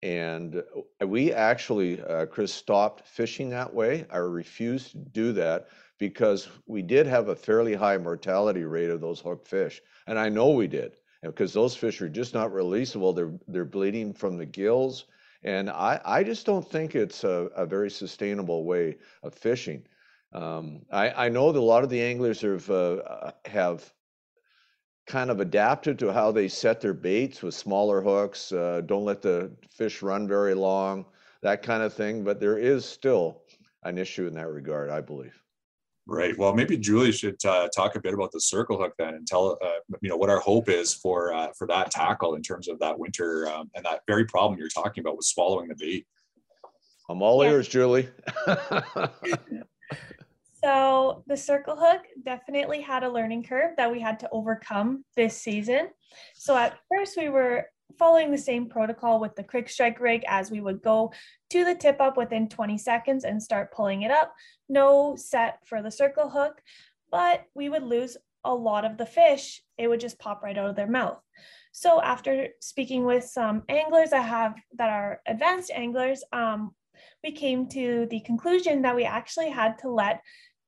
And 0.00 0.62
uh, 1.00 1.08
we 1.08 1.32
actually, 1.32 2.00
uh, 2.00 2.26
Chris, 2.26 2.54
stopped 2.54 3.04
fishing 3.08 3.50
that 3.50 3.74
way. 3.74 4.06
I 4.12 4.18
refused 4.18 4.92
to 4.92 4.98
do 4.98 5.32
that 5.32 5.70
because 5.98 6.48
we 6.66 6.82
did 6.82 7.08
have 7.08 7.28
a 7.28 7.34
fairly 7.34 7.74
high 7.74 7.98
mortality 7.98 8.62
rate 8.62 8.90
of 8.90 9.00
those 9.00 9.18
hooked 9.18 9.48
fish. 9.48 9.82
And 10.06 10.20
I 10.20 10.28
know 10.28 10.50
we 10.50 10.68
did 10.68 10.92
because 11.20 11.52
those 11.52 11.74
fish 11.74 12.00
are 12.00 12.08
just 12.08 12.32
not 12.32 12.52
releasable. 12.52 13.12
They're, 13.12 13.32
they're 13.48 13.64
bleeding 13.64 14.12
from 14.12 14.36
the 14.36 14.46
gills. 14.46 15.06
And 15.42 15.68
I, 15.68 16.00
I 16.04 16.22
just 16.22 16.46
don't 16.46 16.68
think 16.68 16.94
it's 16.94 17.24
a, 17.24 17.48
a 17.56 17.66
very 17.66 17.90
sustainable 17.90 18.64
way 18.64 18.98
of 19.24 19.34
fishing. 19.34 19.82
Um, 20.32 20.82
I, 20.92 21.26
I 21.26 21.28
know 21.28 21.50
that 21.50 21.58
a 21.58 21.60
lot 21.60 21.82
of 21.82 21.90
the 21.90 22.00
anglers 22.00 22.42
have, 22.42 22.70
uh, 22.70 23.02
uh 23.04 23.30
have 23.46 23.92
kind 25.06 25.30
of 25.30 25.40
adapted 25.40 25.98
to 25.98 26.12
how 26.12 26.30
they 26.30 26.48
set 26.48 26.80
their 26.80 26.94
baits 26.94 27.42
with 27.42 27.54
smaller 27.54 28.00
hooks, 28.00 28.52
uh, 28.52 28.82
don't 28.86 29.04
let 29.04 29.22
the 29.22 29.50
fish 29.70 30.02
run 30.02 30.28
very 30.28 30.54
long, 30.54 31.04
that 31.42 31.62
kind 31.62 31.82
of 31.82 31.92
thing. 31.92 32.24
But 32.24 32.40
there 32.40 32.58
is 32.58 32.84
still 32.84 33.42
an 33.84 33.98
issue 33.98 34.26
in 34.26 34.34
that 34.34 34.48
regard, 34.48 34.90
I 34.90 35.00
believe. 35.00 35.38
Right. 36.06 36.36
Well, 36.36 36.52
maybe 36.52 36.76
Julee 36.76 37.12
should 37.12 37.44
uh, 37.44 37.68
talk 37.74 37.94
a 37.94 38.00
bit 38.00 38.12
about 38.12 38.32
the 38.32 38.40
circle 38.40 38.76
hook 38.76 38.94
then, 38.98 39.14
and 39.14 39.26
tell 39.26 39.56
uh, 39.62 39.94
you 40.00 40.08
know 40.08 40.16
what 40.16 40.30
our 40.30 40.40
hope 40.40 40.68
is 40.68 40.92
for 40.92 41.32
uh, 41.32 41.52
for 41.56 41.66
that 41.68 41.92
tackle 41.92 42.34
in 42.34 42.42
terms 42.42 42.68
of 42.68 42.78
that 42.80 42.98
winter 42.98 43.48
um, 43.48 43.70
and 43.76 43.84
that 43.84 44.00
very 44.08 44.24
problem 44.24 44.58
you're 44.58 44.68
talking 44.68 45.02
about 45.02 45.16
with 45.16 45.26
swallowing 45.26 45.68
the 45.68 45.76
bait. 45.76 46.06
I'm 47.08 47.22
all 47.22 47.44
yeah. 47.44 47.50
ears, 47.50 47.68
Julee. 47.68 48.08
So 50.64 51.24
the 51.26 51.36
circle 51.36 51.76
hook 51.76 52.02
definitely 52.22 52.80
had 52.80 53.02
a 53.02 53.10
learning 53.10 53.44
curve 53.44 53.72
that 53.76 53.90
we 53.90 54.00
had 54.00 54.20
to 54.20 54.28
overcome 54.30 55.04
this 55.16 55.36
season. 55.36 55.88
So 56.34 56.56
at 56.56 56.78
first 56.88 57.16
we 57.16 57.28
were 57.28 57.66
following 57.98 58.30
the 58.30 58.38
same 58.38 58.68
protocol 58.68 59.20
with 59.20 59.34
the 59.34 59.42
quick 59.42 59.68
strike 59.68 60.00
rig 60.00 60.22
as 60.28 60.50
we 60.50 60.60
would 60.60 60.82
go 60.82 61.12
to 61.50 61.64
the 61.64 61.74
tip 61.74 62.00
up 62.00 62.16
within 62.16 62.48
20 62.48 62.78
seconds 62.78 63.24
and 63.24 63.42
start 63.42 63.72
pulling 63.72 64.02
it 64.02 64.10
up. 64.10 64.32
No 64.68 65.16
set 65.16 65.58
for 65.66 65.82
the 65.82 65.90
circle 65.90 66.30
hook, 66.30 66.60
but 67.10 67.44
we 67.54 67.68
would 67.68 67.82
lose 67.82 68.16
a 68.44 68.54
lot 68.54 68.84
of 68.84 68.96
the 68.96 69.06
fish. 69.06 69.62
It 69.78 69.88
would 69.88 70.00
just 70.00 70.18
pop 70.18 70.42
right 70.42 70.56
out 70.56 70.70
of 70.70 70.76
their 70.76 70.86
mouth. 70.86 71.18
So 71.72 72.00
after 72.00 72.48
speaking 72.60 73.04
with 73.04 73.24
some 73.24 73.62
anglers 73.68 74.12
I 74.12 74.20
have 74.20 74.54
that 74.76 74.90
are 74.90 75.20
advanced 75.26 75.70
anglers, 75.74 76.22
um, 76.32 76.74
we 77.24 77.32
came 77.32 77.66
to 77.68 78.06
the 78.10 78.20
conclusion 78.20 78.82
that 78.82 78.96
we 78.96 79.04
actually 79.04 79.50
had 79.50 79.78
to 79.78 79.88
let 79.88 80.22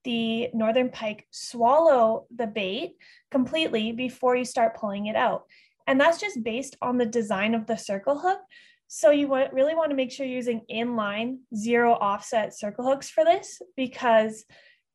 the 0.04 0.48
northern 0.52 0.90
pike 0.90 1.26
swallow 1.30 2.26
the 2.34 2.46
bait 2.46 2.92
completely 3.30 3.92
before 3.92 4.36
you 4.36 4.44
start 4.44 4.76
pulling 4.76 5.06
it 5.06 5.16
out. 5.16 5.44
And 5.86 6.00
that's 6.00 6.20
just 6.20 6.42
based 6.42 6.76
on 6.80 6.98
the 6.98 7.06
design 7.06 7.54
of 7.54 7.66
the 7.66 7.76
circle 7.76 8.18
hook. 8.18 8.40
So 8.86 9.10
you 9.10 9.28
want, 9.28 9.52
really 9.52 9.74
want 9.74 9.90
to 9.90 9.96
make 9.96 10.12
sure 10.12 10.26
you're 10.26 10.36
using 10.36 10.62
inline 10.70 11.38
zero 11.54 11.94
offset 11.94 12.56
circle 12.56 12.84
hooks 12.84 13.10
for 13.10 13.24
this 13.24 13.60
because 13.76 14.44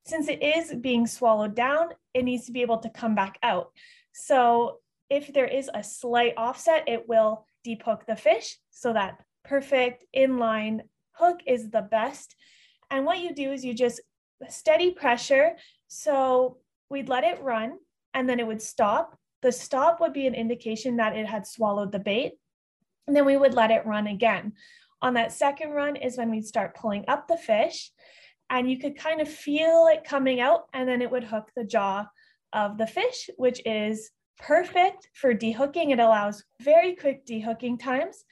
since 0.06 0.28
it 0.28 0.41
is 0.41 0.74
being 0.76 1.06
swallowed 1.06 1.56
down, 1.56 1.89
it 2.13 2.24
needs 2.24 2.45
to 2.45 2.52
be 2.52 2.62
able 2.62 2.80
to 2.80 2.89
come 2.89 3.15
back 3.15 3.38
out. 3.43 3.72
So 4.13 4.78
if 5.10 5.34
there 5.34 5.48
is 5.48 5.69
a 5.74 5.84
slight 5.84 6.34
offset, 6.38 6.84
it 6.88 7.08
will 7.08 7.45
deep 7.63 7.84
hook 7.84 8.06
the 8.08 8.15
fish. 8.15 8.58
So 8.72 8.93
that 8.93 9.19
perfect 9.43 10.06
inline 10.15 10.82
hook 11.12 11.39
is 11.45 11.69
the 11.69 11.82
best. 11.82 12.36
And 12.89 13.06
what 13.06 13.19
you 13.19 13.34
do 13.34 13.52
is 13.52 13.63
you 13.63 13.74
just 13.74 14.02
steady 14.47 14.91
pressure. 14.91 15.56
So 15.88 16.58
we'd 16.89 17.10
let 17.10 17.23
it 17.23 17.41
run 17.41 17.78
and 18.13 18.28
then 18.28 18.39
it 18.39 18.47
would 18.47 18.62
stop. 18.62 19.17
The 19.41 19.52
stop 19.52 19.99
would 19.99 20.13
be 20.13 20.28
an 20.28 20.36
indication 20.36 20.97
that 20.97 21.15
it 21.15 21.25
had 21.25 21.47
swallowed 21.47 21.91
the 21.91 21.99
bait. 21.99 22.34
And 23.08 23.15
then 23.15 23.25
we 23.25 23.38
would 23.38 23.54
let 23.54 23.71
it 23.71 23.86
run 23.86 24.08
again. 24.08 24.54
On 25.02 25.13
that 25.13 25.32
second 25.32 25.71
run 25.71 25.95
is 25.95 26.17
when 26.17 26.30
we'd 26.30 26.45
start 26.45 26.75
pulling 26.75 27.06
up 27.08 27.28
the 27.28 27.38
fish 27.38 27.91
and 28.49 28.69
you 28.69 28.78
could 28.80 28.97
kind 28.97 29.21
of 29.21 29.30
feel 29.30 29.88
it 29.91 30.04
coming 30.04 30.39
out 30.39 30.65
and 30.73 30.88
then 30.88 31.02
it 31.02 31.12
would 31.12 31.23
hook 31.23 31.49
the 31.56 31.63
jaw 31.63 32.06
of 32.54 32.78
the 32.78 32.88
fish, 32.88 33.30
which 33.38 33.62
is 33.65 34.12
perfect 34.39 35.10
for 35.13 35.34
dehooking. 35.34 35.91
It 35.91 35.99
allows 35.99 36.43
very 36.62 36.95
quick 36.95 37.25
dehooking 37.25 37.80
times 37.80 38.25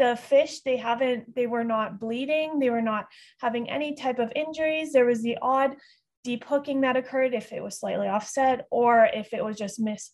the 0.00 0.16
fish 0.16 0.60
they 0.62 0.78
haven't 0.78 1.34
they 1.34 1.46
were 1.46 1.62
not 1.62 2.00
bleeding 2.00 2.58
they 2.58 2.70
were 2.70 2.80
not 2.80 3.06
having 3.38 3.68
any 3.68 3.94
type 3.94 4.18
of 4.18 4.32
injuries 4.34 4.92
there 4.92 5.04
was 5.04 5.22
the 5.22 5.36
odd 5.42 5.76
deep 6.24 6.42
hooking 6.44 6.80
that 6.80 6.96
occurred 6.96 7.34
if 7.34 7.52
it 7.52 7.62
was 7.62 7.78
slightly 7.78 8.08
offset 8.08 8.66
or 8.70 9.08
if 9.12 9.34
it 9.34 9.44
was 9.44 9.58
just 9.58 9.78
miss 9.78 10.12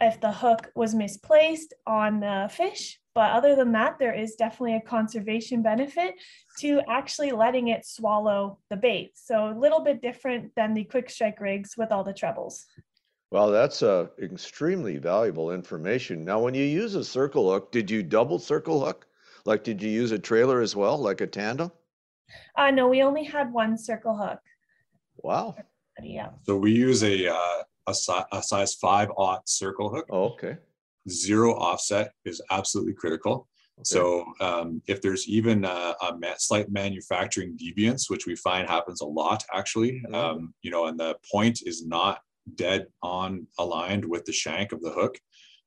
if 0.00 0.18
the 0.22 0.32
hook 0.32 0.70
was 0.74 0.94
misplaced 0.94 1.74
on 1.86 2.20
the 2.20 2.48
fish 2.50 2.98
but 3.14 3.30
other 3.32 3.54
than 3.54 3.72
that 3.72 3.98
there 3.98 4.14
is 4.14 4.36
definitely 4.36 4.74
a 4.74 4.88
conservation 4.88 5.62
benefit 5.62 6.14
to 6.58 6.80
actually 6.88 7.30
letting 7.30 7.68
it 7.68 7.84
swallow 7.84 8.58
the 8.70 8.76
bait 8.76 9.10
so 9.14 9.50
a 9.50 9.58
little 9.58 9.80
bit 9.80 10.00
different 10.00 10.50
than 10.56 10.72
the 10.72 10.84
quick 10.84 11.10
strike 11.10 11.40
rigs 11.40 11.74
with 11.76 11.92
all 11.92 12.02
the 12.02 12.12
trebles 12.12 12.64
well, 13.32 13.50
that's 13.50 13.82
uh, 13.82 14.06
extremely 14.22 14.98
valuable 14.98 15.50
information. 15.50 16.24
Now, 16.24 16.38
when 16.38 16.54
you 16.54 16.62
use 16.62 16.94
a 16.94 17.02
circle 17.02 17.50
hook, 17.50 17.72
did 17.72 17.90
you 17.90 18.04
double 18.04 18.38
circle 18.38 18.84
hook? 18.84 19.05
Like, 19.46 19.62
did 19.62 19.80
you 19.80 19.88
use 19.88 20.10
a 20.10 20.18
trailer 20.18 20.60
as 20.60 20.74
well, 20.74 20.98
like 20.98 21.20
a 21.20 21.26
tandem? 21.26 21.70
Uh, 22.56 22.72
no, 22.72 22.88
we 22.88 23.02
only 23.02 23.22
had 23.22 23.52
one 23.52 23.78
circle 23.78 24.16
hook. 24.16 24.40
Wow. 25.18 25.54
Yeah. 26.02 26.30
So 26.42 26.56
we 26.56 26.72
use 26.72 27.02
a 27.04 27.32
uh, 27.32 27.62
a, 27.86 27.94
si- 27.94 28.28
a 28.32 28.42
size 28.42 28.74
five 28.74 29.08
aught 29.16 29.48
circle 29.48 29.88
hook. 29.94 30.06
Oh, 30.10 30.24
okay. 30.34 30.56
Zero 31.08 31.54
offset 31.54 32.12
is 32.24 32.42
absolutely 32.50 32.94
critical. 32.94 33.48
So 33.82 34.24
um, 34.40 34.80
if 34.86 35.02
there's 35.02 35.28
even 35.28 35.64
a, 35.66 35.94
a 36.00 36.16
ma- 36.18 36.38
slight 36.38 36.70
manufacturing 36.70 37.58
deviance, 37.58 38.08
which 38.08 38.24
we 38.26 38.34
find 38.34 38.66
happens 38.66 39.02
a 39.02 39.06
lot 39.06 39.44
actually, 39.52 40.02
Mhm. 40.08 40.14
um, 40.14 40.54
you 40.62 40.70
know, 40.70 40.86
and 40.86 40.98
the 40.98 41.14
point 41.30 41.60
is 41.66 41.86
not 41.86 42.20
dead 42.54 42.86
on 43.02 43.46
aligned 43.58 44.04
with 44.04 44.24
the 44.24 44.32
shank 44.32 44.72
of 44.72 44.80
the 44.80 44.90
hook, 44.90 45.18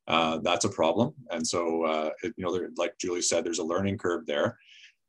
uh, 0.09 0.39
that's 0.39 0.65
a 0.65 0.69
problem. 0.69 1.13
And 1.29 1.45
so, 1.47 1.83
uh, 1.85 2.09
it, 2.23 2.33
you 2.35 2.43
know, 2.43 2.51
there, 2.51 2.69
like 2.77 2.97
Julee 2.99 3.21
said, 3.21 3.43
there's 3.45 3.59
a 3.59 3.63
learning 3.63 3.97
curve 3.97 4.25
there. 4.25 4.57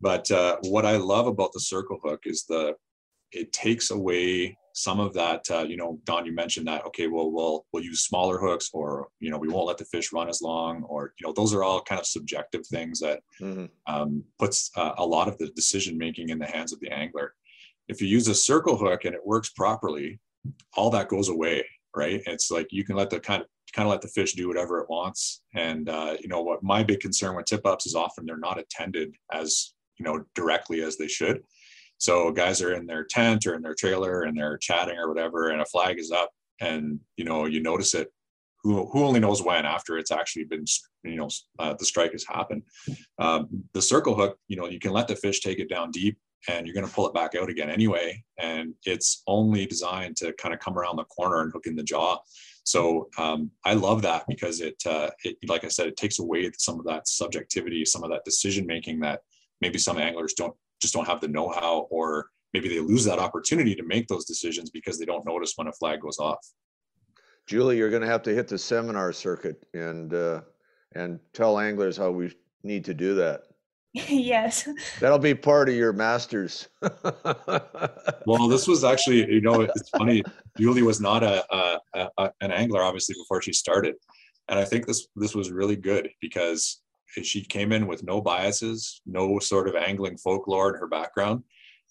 But 0.01 0.31
uh, 0.31 0.59
what 0.63 0.87
I 0.87 0.97
love 0.97 1.27
about 1.27 1.53
the 1.53 1.61
circle 1.61 1.99
hook 2.03 2.23
is 2.27 2.45
the 2.45 2.75
it 3.33 3.53
takes 3.53 3.91
away 3.91 4.57
some 4.73 4.99
of 5.01 5.13
that. 5.15 5.49
Uh, 5.51 5.63
you 5.63 5.77
know, 5.77 6.01
Don, 6.05 6.27
you 6.27 6.33
mentioned 6.33 6.67
that. 6.69 6.85
Okay, 6.87 7.07
well, 7.07 7.31
we'll 7.31 7.67
we'll 7.73 7.83
use 7.85 8.01
smaller 8.03 8.39
hooks, 8.39 8.71
or 8.73 9.09
you 9.21 9.31
know, 9.31 9.39
we 9.39 9.49
won't 9.49 9.67
let 9.67 9.79
the 9.79 9.85
fish 9.85 10.13
run 10.13 10.29
as 10.29 10.41
long, 10.43 10.83
or 10.85 11.13
you 11.19 11.27
know, 11.27 11.33
those 11.33 11.55
are 11.55 11.63
all 11.63 11.81
kind 11.83 12.01
of 12.01 12.07
subjective 12.07 12.67
things 12.67 13.01
that 13.01 13.21
Mhm. 13.41 13.69
um, 13.87 14.25
puts 14.39 14.71
uh, 14.77 14.93
a 14.99 15.07
lot 15.07 15.29
of 15.29 15.39
the 15.39 15.49
decision 15.51 15.97
making 15.99 16.29
in 16.31 16.39
the 16.39 16.47
hands 16.47 16.73
of 16.73 16.81
the 16.81 16.91
angler. 16.93 17.35
If 17.89 18.01
you 18.01 18.09
use 18.09 18.29
a 18.29 18.35
circle 18.35 18.77
hook 18.77 19.05
and 19.05 19.15
it 19.15 19.27
works 19.27 19.51
properly, 19.51 20.19
all 20.75 20.91
that 20.91 21.09
goes 21.09 21.29
away, 21.29 21.65
right? 21.95 22.23
It's 22.27 22.51
like 22.51 22.69
you 22.71 22.85
can 22.85 22.97
let 22.97 23.11
the 23.11 23.21
kind 23.21 23.43
of 23.43 23.49
kind 23.73 23.87
of 23.87 23.91
let 23.91 24.03
the 24.03 24.09
fish 24.09 24.35
do 24.35 24.49
whatever 24.49 24.81
it 24.81 24.91
wants. 24.91 25.43
And 25.55 25.89
uh, 25.89 26.17
you 26.21 26.29
know 26.29 26.43
what 26.43 26.63
my 26.63 26.83
big 26.83 27.01
concern 27.01 27.37
with 27.37 27.47
tip 27.47 27.67
ups 27.67 27.87
is 27.87 27.95
often 27.95 28.27
they're 28.27 28.37
not 28.37 28.59
attended 28.59 29.15
as 29.33 29.75
you 29.99 30.05
know 30.05 30.25
directly 30.35 30.83
as 30.83 30.97
they 30.97 31.09
should. 31.09 31.43
So 31.99 32.31
guys 32.33 32.63
are 32.63 32.73
in 32.73 32.87
their 32.87 33.05
tent 33.05 33.47
or 33.47 33.55
in 33.55 33.63
their 33.63 33.75
trailer 33.75 34.23
and 34.23 34.37
they're 34.37 34.59
chatting 34.59 34.97
or 34.97 35.09
whatever, 35.09 35.51
and 35.51 35.61
a 35.61 35.67
flag 35.67 35.99
is 35.99 36.11
up, 36.11 36.31
and 36.61 37.01
you 37.17 37.25
know 37.25 37.47
you 37.47 37.63
notice 37.63 37.95
it. 37.95 38.09
Who, 38.63 38.91
who 38.91 39.07
only 39.07 39.21
knows 39.21 39.43
when 39.43 39.65
after 39.65 39.97
it's 39.97 40.11
actually 40.11 40.45
been 40.45 40.67
you 41.03 41.17
know 41.17 41.29
uh, 41.59 41.75
the 41.79 41.85
strike 41.85 42.13
has 42.13 42.27
happened. 42.27 42.63
Um, 43.19 43.65
the 43.73 43.81
circle 43.81 44.15
hook, 44.15 44.37
you 44.49 44.57
know, 44.57 44.69
you 44.69 44.79
can 44.79 44.93
let 44.93 45.09
the 45.09 45.17
fish 45.17 45.41
take 45.41 45.59
it 45.59 45.71
down 45.71 45.91
deep 45.91 46.19
and 46.49 46.67
you're 46.67 46.75
going 46.75 46.87
to 46.87 46.93
pull 46.93 47.07
it 47.07 47.15
back 47.15 47.35
out 47.35 47.51
again 47.51 47.71
anyway. 47.71 48.23
And 48.39 48.75
it's 48.85 49.23
only 49.27 49.67
designed 49.67 50.17
to 50.19 50.33
kind 50.35 50.55
of 50.55 50.61
come 50.61 50.79
around 50.79 50.97
the 50.97 51.05
corner 51.05 51.43
and 51.43 51.53
hook 51.53 51.67
in 51.67 51.77
the 51.77 51.83
jaw. 51.83 52.19
So 52.65 53.09
um, 53.19 53.51
I 53.65 53.75
love 53.75 54.03
that 54.03 54.25
because 54.29 54.61
it, 54.61 54.83
uh, 54.87 55.11
it, 55.25 55.37
like 55.49 55.65
I 55.65 55.69
said, 55.69 55.87
it 55.87 55.97
takes 55.97 56.19
away 56.19 56.51
some 56.57 56.79
of 56.79 56.87
that 56.87 57.09
subjectivity, 57.09 57.85
some 57.85 58.05
of 58.05 58.11
that 58.11 58.25
decision 58.25 58.67
making 58.67 59.01
that 59.01 59.21
maybe 59.61 59.79
some 59.79 59.99
anglers 59.99 60.35
don't 60.35 60.55
just 60.81 60.95
don't 60.95 61.07
have 61.07 61.21
the 61.21 61.29
know-how, 61.29 61.87
or 61.91 62.31
maybe 62.55 62.69
they 62.69 62.81
lose 62.81 63.05
that 63.05 63.19
opportunity 63.19 63.75
to 63.75 63.83
make 63.83 64.09
those 64.09 64.25
decisions 64.25 64.71
because 64.71 64.99
they 64.99 65.05
don't 65.05 65.27
notice 65.27 65.53
when 65.57 65.67
a 65.67 65.73
flag 65.73 66.01
goes 66.01 66.19
off. 66.19 66.39
Julee, 67.47 67.77
you're 67.77 67.91
going 67.91 68.01
to 68.03 68.09
have 68.09 68.23
to 68.23 68.35
hit 68.35 68.49
the 68.49 68.57
seminar 68.57 69.13
circuit 69.13 69.67
and 69.75 70.15
uh, 70.15 70.41
and 70.95 71.21
tell 71.33 71.59
anglers 71.59 71.97
how 71.97 72.11
we 72.11 72.35
need 72.63 72.85
to 72.85 72.95
do 72.95 73.15
that. 73.17 73.43
yes. 74.09 74.69
That'll 75.01 75.19
be 75.19 75.35
part 75.35 75.69
of 75.69 75.75
your 75.75 75.93
masters. 75.93 76.69
Well, 78.27 78.49
this 78.49 78.69
was 78.69 78.85
actually, 78.85 79.29
you 79.33 79.41
know, 79.41 79.63
it's 79.63 79.89
funny. 79.89 80.23
Julee 80.57 80.83
was 80.83 81.01
not 81.01 81.25
a, 81.25 81.45
a, 81.53 82.09
a 82.19 82.31
an 82.43 82.53
angler, 82.53 82.83
obviously, 82.83 83.15
before 83.15 83.41
she 83.41 83.53
started, 83.53 83.97
and 84.49 84.59
I 84.59 84.65
think 84.65 84.87
this 84.87 85.09
this 85.17 85.35
was 85.35 85.51
really 85.51 85.75
good 85.75 86.11
because 86.21 86.83
she 87.23 87.43
came 87.43 87.73
in 87.73 87.87
with 87.87 88.05
no 88.05 88.21
biases, 88.21 89.01
no 89.07 89.39
sort 89.39 89.69
of 89.69 89.75
angling 89.75 90.19
folklore 90.19 90.73
in 90.73 90.79
her 90.79 90.87
background, 90.87 91.43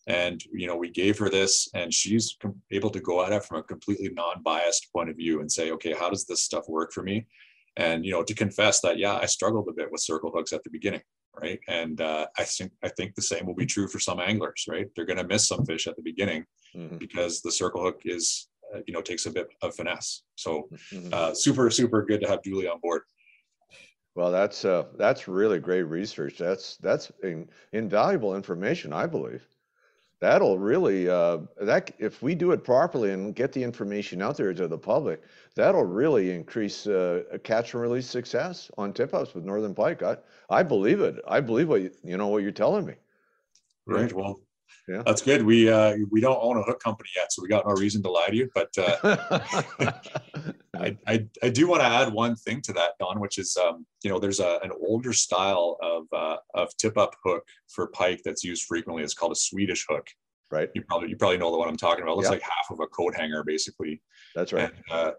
and 0.08 0.42
you 0.54 0.68
know, 0.68 0.78
we 0.78 0.92
gave 0.92 1.18
her 1.18 1.30
this, 1.30 1.68
and 1.74 1.94
she's 1.94 2.38
com- 2.40 2.62
able 2.72 2.92
to 2.92 3.02
go 3.02 3.26
at 3.26 3.34
it 3.34 3.44
from 3.44 3.58
a 3.58 3.64
completely 3.64 4.10
non-biased 4.10 4.94
point 4.94 5.10
of 5.10 5.18
view 5.18 5.42
and 5.42 5.52
say, 5.52 5.72
okay, 5.72 5.94
how 5.94 6.10
does 6.10 6.26
this 6.26 6.44
stuff 6.44 6.70
work 6.70 6.94
for 6.94 7.02
me? 7.02 7.26
And 7.76 8.06
you 8.06 8.12
know, 8.12 8.24
to 8.24 8.36
confess 8.36 8.82
that, 8.82 9.00
yeah, 9.00 9.18
I 9.18 9.26
struggled 9.26 9.68
a 9.68 9.74
bit 9.74 9.92
with 9.92 10.02
circle 10.02 10.32
hooks 10.34 10.54
at 10.54 10.64
the 10.64 10.70
beginning 10.70 11.02
right? 11.42 11.60
And 11.68 12.02
uh, 12.02 12.28
I 12.38 12.44
think 12.44 12.72
I 12.84 12.90
think 12.90 13.16
the 13.16 13.22
same 13.22 13.46
will 13.46 13.56
be 13.56 13.66
true 13.66 13.88
for 13.88 14.00
some 14.00 14.20
anglers, 14.20 14.66
right? 14.68 14.88
They're 14.96 15.06
going 15.06 15.18
to 15.18 15.28
miss 15.28 15.48
some 15.48 15.66
fish 15.66 15.88
at 15.88 15.96
the 15.96 16.02
beginning 16.02 16.46
Mhm, 16.76 17.00
because 17.00 17.42
the 17.42 17.52
circle 17.52 17.82
hook 17.82 18.02
is, 18.06 18.48
uh, 18.74 18.80
you 18.86 18.94
know, 18.94 19.02
takes 19.02 19.26
a 19.26 19.32
bit 19.32 19.48
of 19.64 19.76
finesse. 19.76 20.22
So 20.36 20.70
mhm. 20.94 21.12
uh, 21.12 21.34
super 21.34 21.70
super 21.72 22.06
good 22.06 22.22
to 22.22 22.28
have 22.28 22.44
Julee 22.44 22.68
on 22.68 22.80
board. 22.80 23.02
Well, 24.16 24.32
that's 24.32 24.66
uh, 24.66 24.86
that's 24.98 25.28
really 25.28 25.60
great 25.60 25.84
research. 25.84 26.38
That's 26.38 26.78
that's 26.78 27.12
in, 27.24 27.50
invaluable 27.74 28.36
information, 28.36 28.94
I 28.94 29.08
believe. 29.08 29.44
That'll 30.20 30.60
really 30.60 31.10
uh, 31.10 31.40
that 31.62 31.92
if 31.98 32.22
we 32.22 32.36
do 32.36 32.52
it 32.52 32.64
properly 32.64 33.12
and 33.12 33.34
get 33.34 33.54
the 33.54 33.64
information 33.64 34.22
out 34.22 34.36
there 34.38 34.54
to 34.54 34.68
the 34.68 34.78
public, 34.78 35.22
that'll 35.56 35.86
really 35.86 36.32
increase 36.32 36.88
uh, 36.88 37.24
catch 37.44 37.74
and 37.74 37.82
release 37.82 38.08
success 38.08 38.70
on 38.78 38.94
tip 38.94 39.14
ups 39.14 39.34
with 39.34 39.46
northern 39.46 39.74
pike. 39.74 40.04
I 40.04 40.18
I 40.50 40.64
believe 40.64 41.00
it. 41.00 41.16
I 41.28 41.40
believe 41.40 41.70
what 41.70 41.82
you, 41.82 41.92
you 42.04 42.18
know 42.18 42.28
what 42.28 42.44
you're 42.44 42.52
telling 42.52 42.86
me. 42.86 42.96
Right. 43.86 44.12
Well, 44.14 44.42
Yeah. 44.88 45.04
that's 45.06 45.22
good. 45.22 45.44
We 45.46 45.70
uh, 45.70 45.96
we 46.10 46.20
don't 46.22 46.40
own 46.42 46.58
a 46.58 46.64
hook 46.64 46.82
company 46.82 47.10
yet, 47.16 47.32
so 47.32 47.42
we 47.42 47.48
got 47.48 47.68
no 47.68 47.74
reason 47.76 48.02
to 48.04 48.12
lie 48.12 48.28
to 48.28 48.36
you. 48.36 48.50
But 48.56 48.70
uh, 48.78 49.40
I, 50.76 50.98
I, 51.08 51.28
I 51.44 51.50
do 51.50 51.68
want 51.68 51.82
to 51.82 51.88
add 51.88 52.14
one 52.14 52.36
thing 52.36 52.62
to 52.62 52.74
that, 52.74 52.92
Don, 53.00 53.20
which 53.20 53.38
is, 53.38 53.58
um, 53.58 53.86
you 54.04 54.10
know, 54.10 54.20
there's 54.20 54.40
a, 54.40 54.60
an 54.64 54.72
older 54.88 55.14
style 55.14 55.78
of, 55.82 56.06
uh, 56.14 56.38
of 56.54 56.76
tip 56.78 56.98
up 56.98 57.16
hook 57.24 57.44
for 57.68 57.88
pike 57.88 58.22
that's 58.24 58.44
used 58.44 58.64
frequently. 58.64 59.04
It's 59.04 59.14
called 59.14 59.32
a 59.34 59.36
Swedish 59.36 59.86
hook. 59.90 60.08
right. 60.52 60.70
You 60.74 60.82
probably, 60.88 61.10
you 61.10 61.18
probably 61.18 61.38
know 61.38 61.52
the 61.52 61.58
one 61.58 61.68
I'm 61.68 61.78
talking 61.78 62.04
about. 62.04 62.14
It 62.14 62.16
looks 62.18 62.28
Yeah. 62.28 62.34
like 62.34 62.42
half 62.44 62.72
of 62.72 62.80
a 62.80 62.88
coat 62.88 63.16
hanger, 63.16 63.44
basically. 63.44 64.02
That's 64.36 64.54
right. 64.54 64.72
And, 64.72 64.84
uh, 64.92 65.12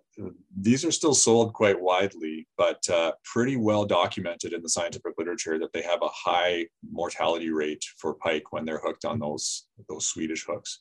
these 0.57 0.85
are 0.85 0.91
still 0.93 1.15
sold 1.15 1.53
quite 1.53 1.79
widely, 1.81 2.30
but 2.61 2.87
uh, 2.91 3.13
pretty 3.25 3.57
well 3.57 3.87
documented 3.87 4.53
in 4.53 4.61
the 4.61 4.69
scientific 4.69 5.15
literature 5.17 5.59
that 5.59 5.73
they 5.73 5.81
have 5.81 6.03
a 6.03 6.09
high 6.13 6.67
mortality 6.93 7.51
rate 7.51 7.83
for 7.97 8.13
pike 8.17 8.53
when 8.53 8.67
they're 8.67 8.83
hooked 8.85 9.07
on 9.07 9.19
those 9.19 9.69
those 9.89 10.07
Swedish 10.09 10.45
hooks. 10.45 10.79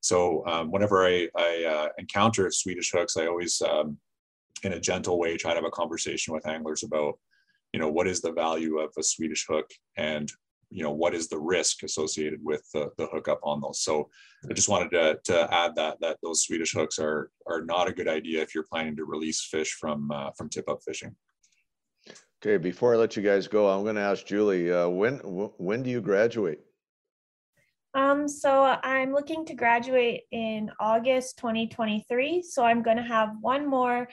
So 0.00 0.42
um, 0.46 0.70
whenever 0.70 1.06
I, 1.06 1.28
I 1.36 1.64
uh, 1.64 1.88
encounter 1.98 2.50
Swedish 2.50 2.90
hooks, 2.92 3.18
I 3.18 3.26
always, 3.26 3.60
um, 3.60 3.98
in 4.62 4.72
a 4.72 4.80
gentle 4.80 5.18
way, 5.18 5.36
try 5.36 5.50
to 5.50 5.56
have 5.56 5.66
a 5.66 5.80
conversation 5.82 6.32
with 6.32 6.48
anglers 6.48 6.82
about, 6.82 7.18
you 7.74 7.80
know, 7.80 7.90
what 7.90 8.08
is 8.08 8.22
the 8.22 8.32
value 8.32 8.78
of 8.78 8.90
a 8.98 9.02
Swedish 9.02 9.44
hook 9.46 9.70
and 9.98 10.32
you 10.70 10.82
know 10.82 10.92
what 10.92 11.14
is 11.14 11.28
the 11.28 11.38
risk 11.38 11.82
associated 11.82 12.40
with 12.42 12.62
the, 12.72 12.90
the 12.98 13.06
hookup 13.06 13.40
on 13.42 13.60
those 13.60 13.82
so 13.82 14.08
i 14.50 14.52
just 14.52 14.68
wanted 14.68 14.90
to, 14.90 15.18
to 15.24 15.54
add 15.54 15.74
that 15.74 15.98
that 16.00 16.18
those 16.22 16.42
swedish 16.42 16.72
hooks 16.72 16.98
are 16.98 17.30
are 17.46 17.62
not 17.62 17.88
a 17.88 17.92
good 17.92 18.08
idea 18.08 18.42
if 18.42 18.54
you're 18.54 18.66
planning 18.70 18.96
to 18.96 19.04
release 19.04 19.42
fish 19.44 19.72
from 19.72 20.10
uh, 20.10 20.30
from 20.36 20.48
tip 20.48 20.68
up 20.68 20.80
fishing 20.84 21.14
Okay, 22.40 22.56
before 22.56 22.94
I 22.94 22.96
let 22.98 23.16
you 23.16 23.22
guys 23.24 23.48
go, 23.48 23.68
I'm 23.68 23.82
going 23.82 23.96
to 23.96 24.00
ask 24.00 24.24
Julee, 24.24 24.70
uh, 24.70 24.86
when 24.88 25.18
wh- 25.18 25.60
when 25.60 25.82
do 25.82 25.90
you 25.90 26.00
graduate? 26.00 26.60
Um, 27.94 28.28
so 28.28 28.62
I'm 28.62 29.12
looking 29.12 29.44
to 29.46 29.54
graduate 29.54 30.22
in 30.30 30.70
August 30.78 31.38
2023. 31.38 32.42
So 32.42 32.64
I'm 32.64 32.82
going 32.82 32.96
to 32.96 33.02
have 33.02 33.30
one 33.40 33.68
more 33.68 34.08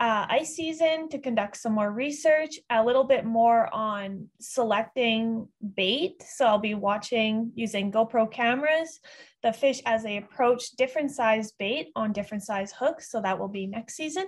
uh, 0.00 0.26
ice 0.28 0.56
season 0.56 1.08
to 1.08 1.18
conduct 1.18 1.56
some 1.56 1.72
more 1.72 1.90
research, 1.90 2.58
a 2.68 2.84
little 2.84 3.04
bit 3.04 3.24
more 3.24 3.72
on 3.72 4.28
selecting 4.40 5.48
bait. 5.76 6.22
So 6.26 6.46
I'll 6.46 6.58
be 6.58 6.74
watching 6.74 7.52
using 7.54 7.92
GoPro 7.92 8.30
cameras, 8.30 8.98
the 9.42 9.52
fish 9.52 9.80
as 9.86 10.02
they 10.02 10.16
approach 10.16 10.72
different 10.72 11.12
size 11.12 11.52
bait 11.52 11.90
on 11.94 12.12
different 12.12 12.42
size 12.42 12.72
hooks. 12.72 13.10
So 13.10 13.20
that 13.20 13.38
will 13.38 13.48
be 13.48 13.66
next 13.66 13.94
season. 13.94 14.26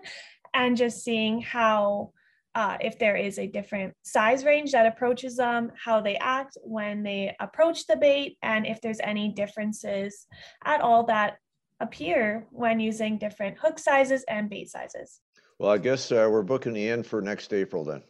And 0.55 0.77
just 0.77 1.03
seeing 1.03 1.43
how 1.43 2.13
uh, 2.55 2.79
if 2.81 2.99
there 2.99 3.17
is 3.17 3.39
a 3.39 3.47
different 3.47 3.93
size 4.03 4.45
range 4.45 4.73
that 4.73 4.87
approaches 4.87 5.37
them, 5.37 5.73
how 5.85 6.01
they 6.01 6.17
act 6.17 6.57
when 6.63 7.03
they 7.03 7.35
approach 7.39 7.87
the 7.87 7.97
bait, 7.97 8.39
and 8.43 8.67
if 8.67 8.81
there's 8.81 9.01
any 9.01 9.31
differences 9.31 10.27
at 10.65 10.81
all 10.81 11.05
that 11.05 11.37
appear 11.81 12.47
when 12.51 12.81
using 12.81 13.19
different 13.19 13.59
hook 13.59 13.79
sizes 13.79 14.25
and 14.29 14.49
bait 14.49 14.71
sizes. 14.71 15.21
Well, 15.59 15.71
I 15.71 15.79
guess 15.79 16.13
uh, 16.13 16.29
we're 16.31 16.43
booking 16.43 16.77
you 16.77 16.93
in 16.93 17.03
for 17.03 17.23
next 17.23 17.53
April 17.53 17.85
then. 17.85 18.03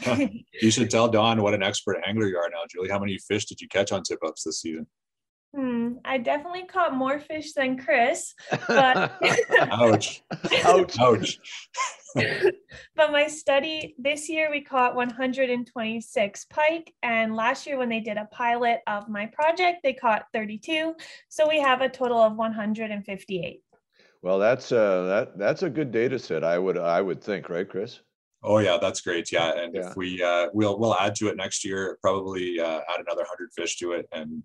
you 0.62 0.70
should 0.70 0.90
tell 0.90 1.06
don 1.06 1.42
what 1.42 1.52
an 1.52 1.62
expert 1.62 1.98
angler 2.06 2.26
you 2.26 2.38
are 2.38 2.48
now 2.48 2.62
julee 2.70 2.88
how 2.88 2.98
many 2.98 3.18
fish 3.18 3.44
did 3.44 3.60
you 3.60 3.68
catch 3.68 3.92
on 3.92 4.02
tip 4.02 4.18
ups 4.24 4.42
this 4.42 4.62
season 4.62 4.86
Hmm, 5.54 5.96
I 6.04 6.16
definitely 6.16 6.64
caught 6.64 6.94
more 6.94 7.20
fish 7.20 7.52
than 7.52 7.78
Chris, 7.78 8.34
but 8.68 9.12
ouch 9.70 10.22
Ouch. 10.64 10.98
ouch 10.98 11.38
but 12.96 13.12
my 13.12 13.26
study 13.26 13.94
this 13.98 14.30
year 14.30 14.50
we 14.50 14.62
caught 14.62 14.94
126 14.94 16.44
pike, 16.46 16.94
and 17.02 17.36
last 17.36 17.66
year 17.66 17.76
when 17.76 17.90
they 17.90 18.00
did 18.00 18.16
a 18.16 18.28
pilot 18.32 18.80
of 18.86 19.08
my 19.08 19.26
project, 19.26 19.80
they 19.82 19.92
caught 19.92 20.26
32. 20.32 20.94
So 21.28 21.48
we 21.48 21.60
have 21.60 21.82
a 21.82 21.88
total 21.88 22.18
of 22.18 22.36
158. 22.36 23.62
Well, 24.22 24.38
that's 24.38 24.70
uh, 24.72 25.02
that 25.06 25.38
that's 25.38 25.62
a 25.62 25.70
good 25.70 25.90
data 25.90 26.18
set. 26.18 26.44
I 26.44 26.58
would 26.58 26.78
I 26.78 27.00
would 27.02 27.22
think, 27.22 27.48
right, 27.50 27.68
Chris? 27.68 28.00
Oh 28.44 28.58
yeah, 28.58 28.78
that's 28.80 29.00
great. 29.00 29.30
Yeah, 29.32 29.52
and 29.56 29.74
Yeah. 29.74 29.90
if 29.90 29.96
we 29.96 30.22
uh, 30.22 30.48
we'll 30.52 30.78
we'll 30.78 30.94
add 30.94 31.14
to 31.16 31.28
it 31.28 31.36
next 31.36 31.64
year, 31.64 31.98
probably 32.02 32.58
uh, 32.60 32.80
add 32.92 33.00
another 33.00 33.24
hundred 33.28 33.50
fish 33.56 33.76
to 33.78 33.92
it, 33.92 34.06
and 34.12 34.30
you 34.30 34.42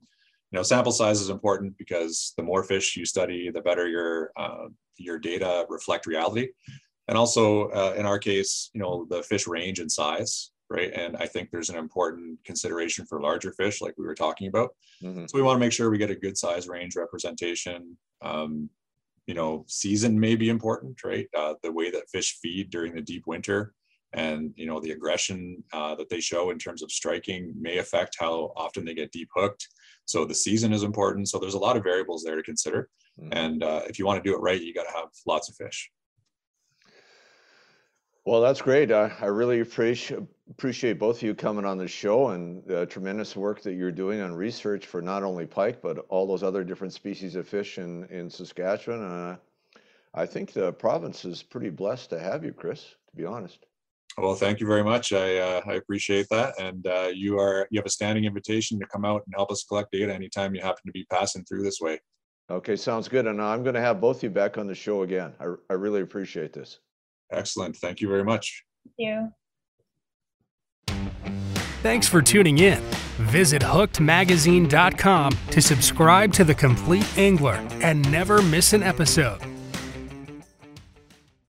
know 0.54 0.64
sample 0.64 0.92
size 0.92 1.22
is 1.22 1.30
important 1.30 1.78
because 1.78 2.34
the 2.38 2.44
more 2.44 2.64
fish 2.64 2.96
you 2.98 3.06
study, 3.06 3.52
the 3.52 3.62
better 3.62 3.88
your 3.88 4.32
uh, 4.36 4.68
your 4.98 5.20
data 5.20 5.66
reflect 5.70 6.08
reality, 6.08 6.50
and 7.08 7.18
also 7.18 7.70
uh, 7.70 7.94
in 7.98 8.06
our 8.08 8.18
case, 8.20 8.72
you 8.74 8.82
know 8.82 9.06
the 9.10 9.22
fish 9.24 9.46
range 9.48 9.80
and 9.80 9.92
size. 9.92 10.52
right? 10.70 10.92
And 10.94 11.16
I 11.16 11.26
think 11.28 11.50
there's 11.50 11.70
an 11.70 11.78
important 11.78 12.38
consideration 12.44 13.06
for 13.06 13.22
larger 13.22 13.54
fish, 13.54 13.80
like 13.80 13.94
we 13.98 14.04
were 14.06 14.14
talking 14.26 14.50
about. 14.50 14.72
Mhm. 15.02 15.30
So 15.30 15.38
we 15.38 15.42
want 15.42 15.56
to 15.56 15.62
make 15.66 15.72
sure 15.72 15.90
we 15.90 15.98
get 15.98 16.10
a 16.12 16.16
good 16.26 16.38
size 16.38 16.68
range 16.68 16.98
representation. 16.98 17.98
Um, 18.22 18.70
you 19.28 19.34
know, 19.34 19.66
season 19.68 20.20
may 20.20 20.36
be 20.36 20.50
important, 20.50 21.04
right? 21.04 21.28
Uh, 21.38 21.54
the 21.62 21.72
way 21.72 21.92
that 21.92 22.10
fish 22.10 22.40
feed 22.42 22.70
during 22.72 22.96
the 22.96 23.02
deep 23.02 23.28
winter 23.28 23.74
and 24.14 24.54
you 24.56 24.66
know 24.66 24.80
the 24.80 24.92
aggression 24.92 25.62
uh, 25.74 25.94
that 25.96 26.10
they 26.10 26.22
show 26.22 26.50
in 26.50 26.58
terms 26.58 26.82
of 26.82 26.92
striking 26.92 27.54
may 27.60 27.78
affect 27.78 28.16
how 28.18 28.54
often 28.56 28.86
they 28.86 28.94
get 28.94 29.12
deep 29.12 29.28
hooked. 29.36 29.68
So 30.06 30.24
the 30.24 30.34
season 30.34 30.72
is 30.72 30.84
important. 30.84 31.28
So 31.28 31.38
there's 31.38 31.56
a 31.56 31.60
lot 31.60 31.76
of 31.76 31.84
variables 31.84 32.24
there 32.24 32.38
to 32.38 32.44
consider. 32.44 32.90
Mhm. 33.20 33.30
And 33.34 33.64
uh, 33.64 33.82
if 33.88 34.00
you 34.00 34.06
want 34.06 34.24
to 34.24 34.30
do 34.30 34.36
it 34.36 34.40
right, 34.40 34.62
you 34.62 34.74
got 34.74 34.84
to 34.86 34.98
have 34.98 35.10
lots 35.26 35.50
of 35.50 35.56
fish. 35.56 35.92
Well, 38.26 38.42
that's 38.42 38.62
great. 38.62 38.92
I, 38.92 39.12
I 39.22 39.26
really 39.26 39.60
appreciate 39.60 40.22
appreciate 40.50 41.00
both 41.00 41.18
of 41.18 41.24
you 41.24 41.36
coming 41.36 41.66
on 41.66 41.78
the 41.78 41.88
show 41.88 42.30
and 42.30 42.64
the 42.66 42.86
tremendous 42.86 43.36
work 43.36 43.62
that 43.62 43.74
you're 43.74 43.92
doing 43.92 44.22
on 44.22 44.34
research 44.34 44.86
for 44.86 45.02
not 45.02 45.24
only 45.24 45.46
pike 45.46 45.82
but 45.82 46.06
all 46.10 46.26
those 46.26 46.44
other 46.44 46.64
different 46.64 46.94
species 46.94 47.36
of 47.36 47.48
fish 47.48 47.78
in 47.78 48.06
in 48.06 48.30
Saskatchewan. 48.30 49.04
Uh, 49.04 49.36
I 50.14 50.26
think 50.26 50.54
the 50.54 50.74
province 50.74 51.26
is 51.26 51.44
pretty 51.44 51.70
blessed 51.70 52.10
to 52.12 52.20
have 52.20 52.44
you, 52.44 52.54
Chris. 52.54 52.82
To 52.82 53.16
be 53.16 53.26
honest. 53.26 53.66
Well, 54.18 54.34
thank 54.34 54.60
you 54.60 54.66
very 54.66 54.84
much. 54.84 55.14
I 55.14 55.38
uh, 55.38 55.62
I 55.68 55.74
appreciate 55.74 56.28
that, 56.32 56.60
and 56.60 56.88
uh, 56.88 57.12
you 57.14 57.38
are 57.38 57.68
you 57.70 57.80
have 57.80 57.86
a 57.86 57.90
standing 57.90 58.26
invitation 58.26 58.80
to 58.80 58.88
come 58.88 59.06
out 59.06 59.24
and 59.26 59.36
help 59.36 59.52
us 59.52 59.64
collect 59.64 59.92
data 59.92 60.14
anytime 60.14 60.56
you 60.56 60.62
happen 60.62 60.82
to 60.88 60.92
be 60.92 61.06
passing 61.12 61.44
through 61.46 61.64
this 61.64 61.80
way. 61.80 62.00
Okay, 62.50 62.76
sounds 62.76 63.08
good. 63.08 63.28
And 63.28 63.42
I'm 63.42 63.62
going 63.62 63.76
to 63.76 63.82
have 63.82 64.00
both 64.00 64.18
of 64.18 64.24
you 64.24 64.30
back 64.30 64.58
on 64.58 64.68
the 64.68 64.76
show 64.76 65.02
again. 65.02 65.34
I, 65.40 65.54
I 65.70 65.74
really 65.74 66.02
appreciate 66.02 66.54
this. 66.54 66.80
Excellent. 67.32 67.76
Thank 67.76 68.00
you 68.00 68.08
very 68.08 68.24
much. 68.24 68.64
Thank 68.86 68.96
you. 68.98 69.32
Thanks 71.84 72.08
for 72.08 72.22
tuning 72.22 72.58
in. 72.58 72.82
Visit 73.20 73.62
hookedmagazine.com 73.62 75.32
to 75.52 75.62
subscribe 75.62 76.34
to 76.34 76.44
The 76.44 76.56
Complete 76.56 77.18
Angler 77.18 77.66
and 77.82 78.12
never 78.12 78.42
miss 78.42 78.74
an 78.74 78.84
episode. 78.84 79.57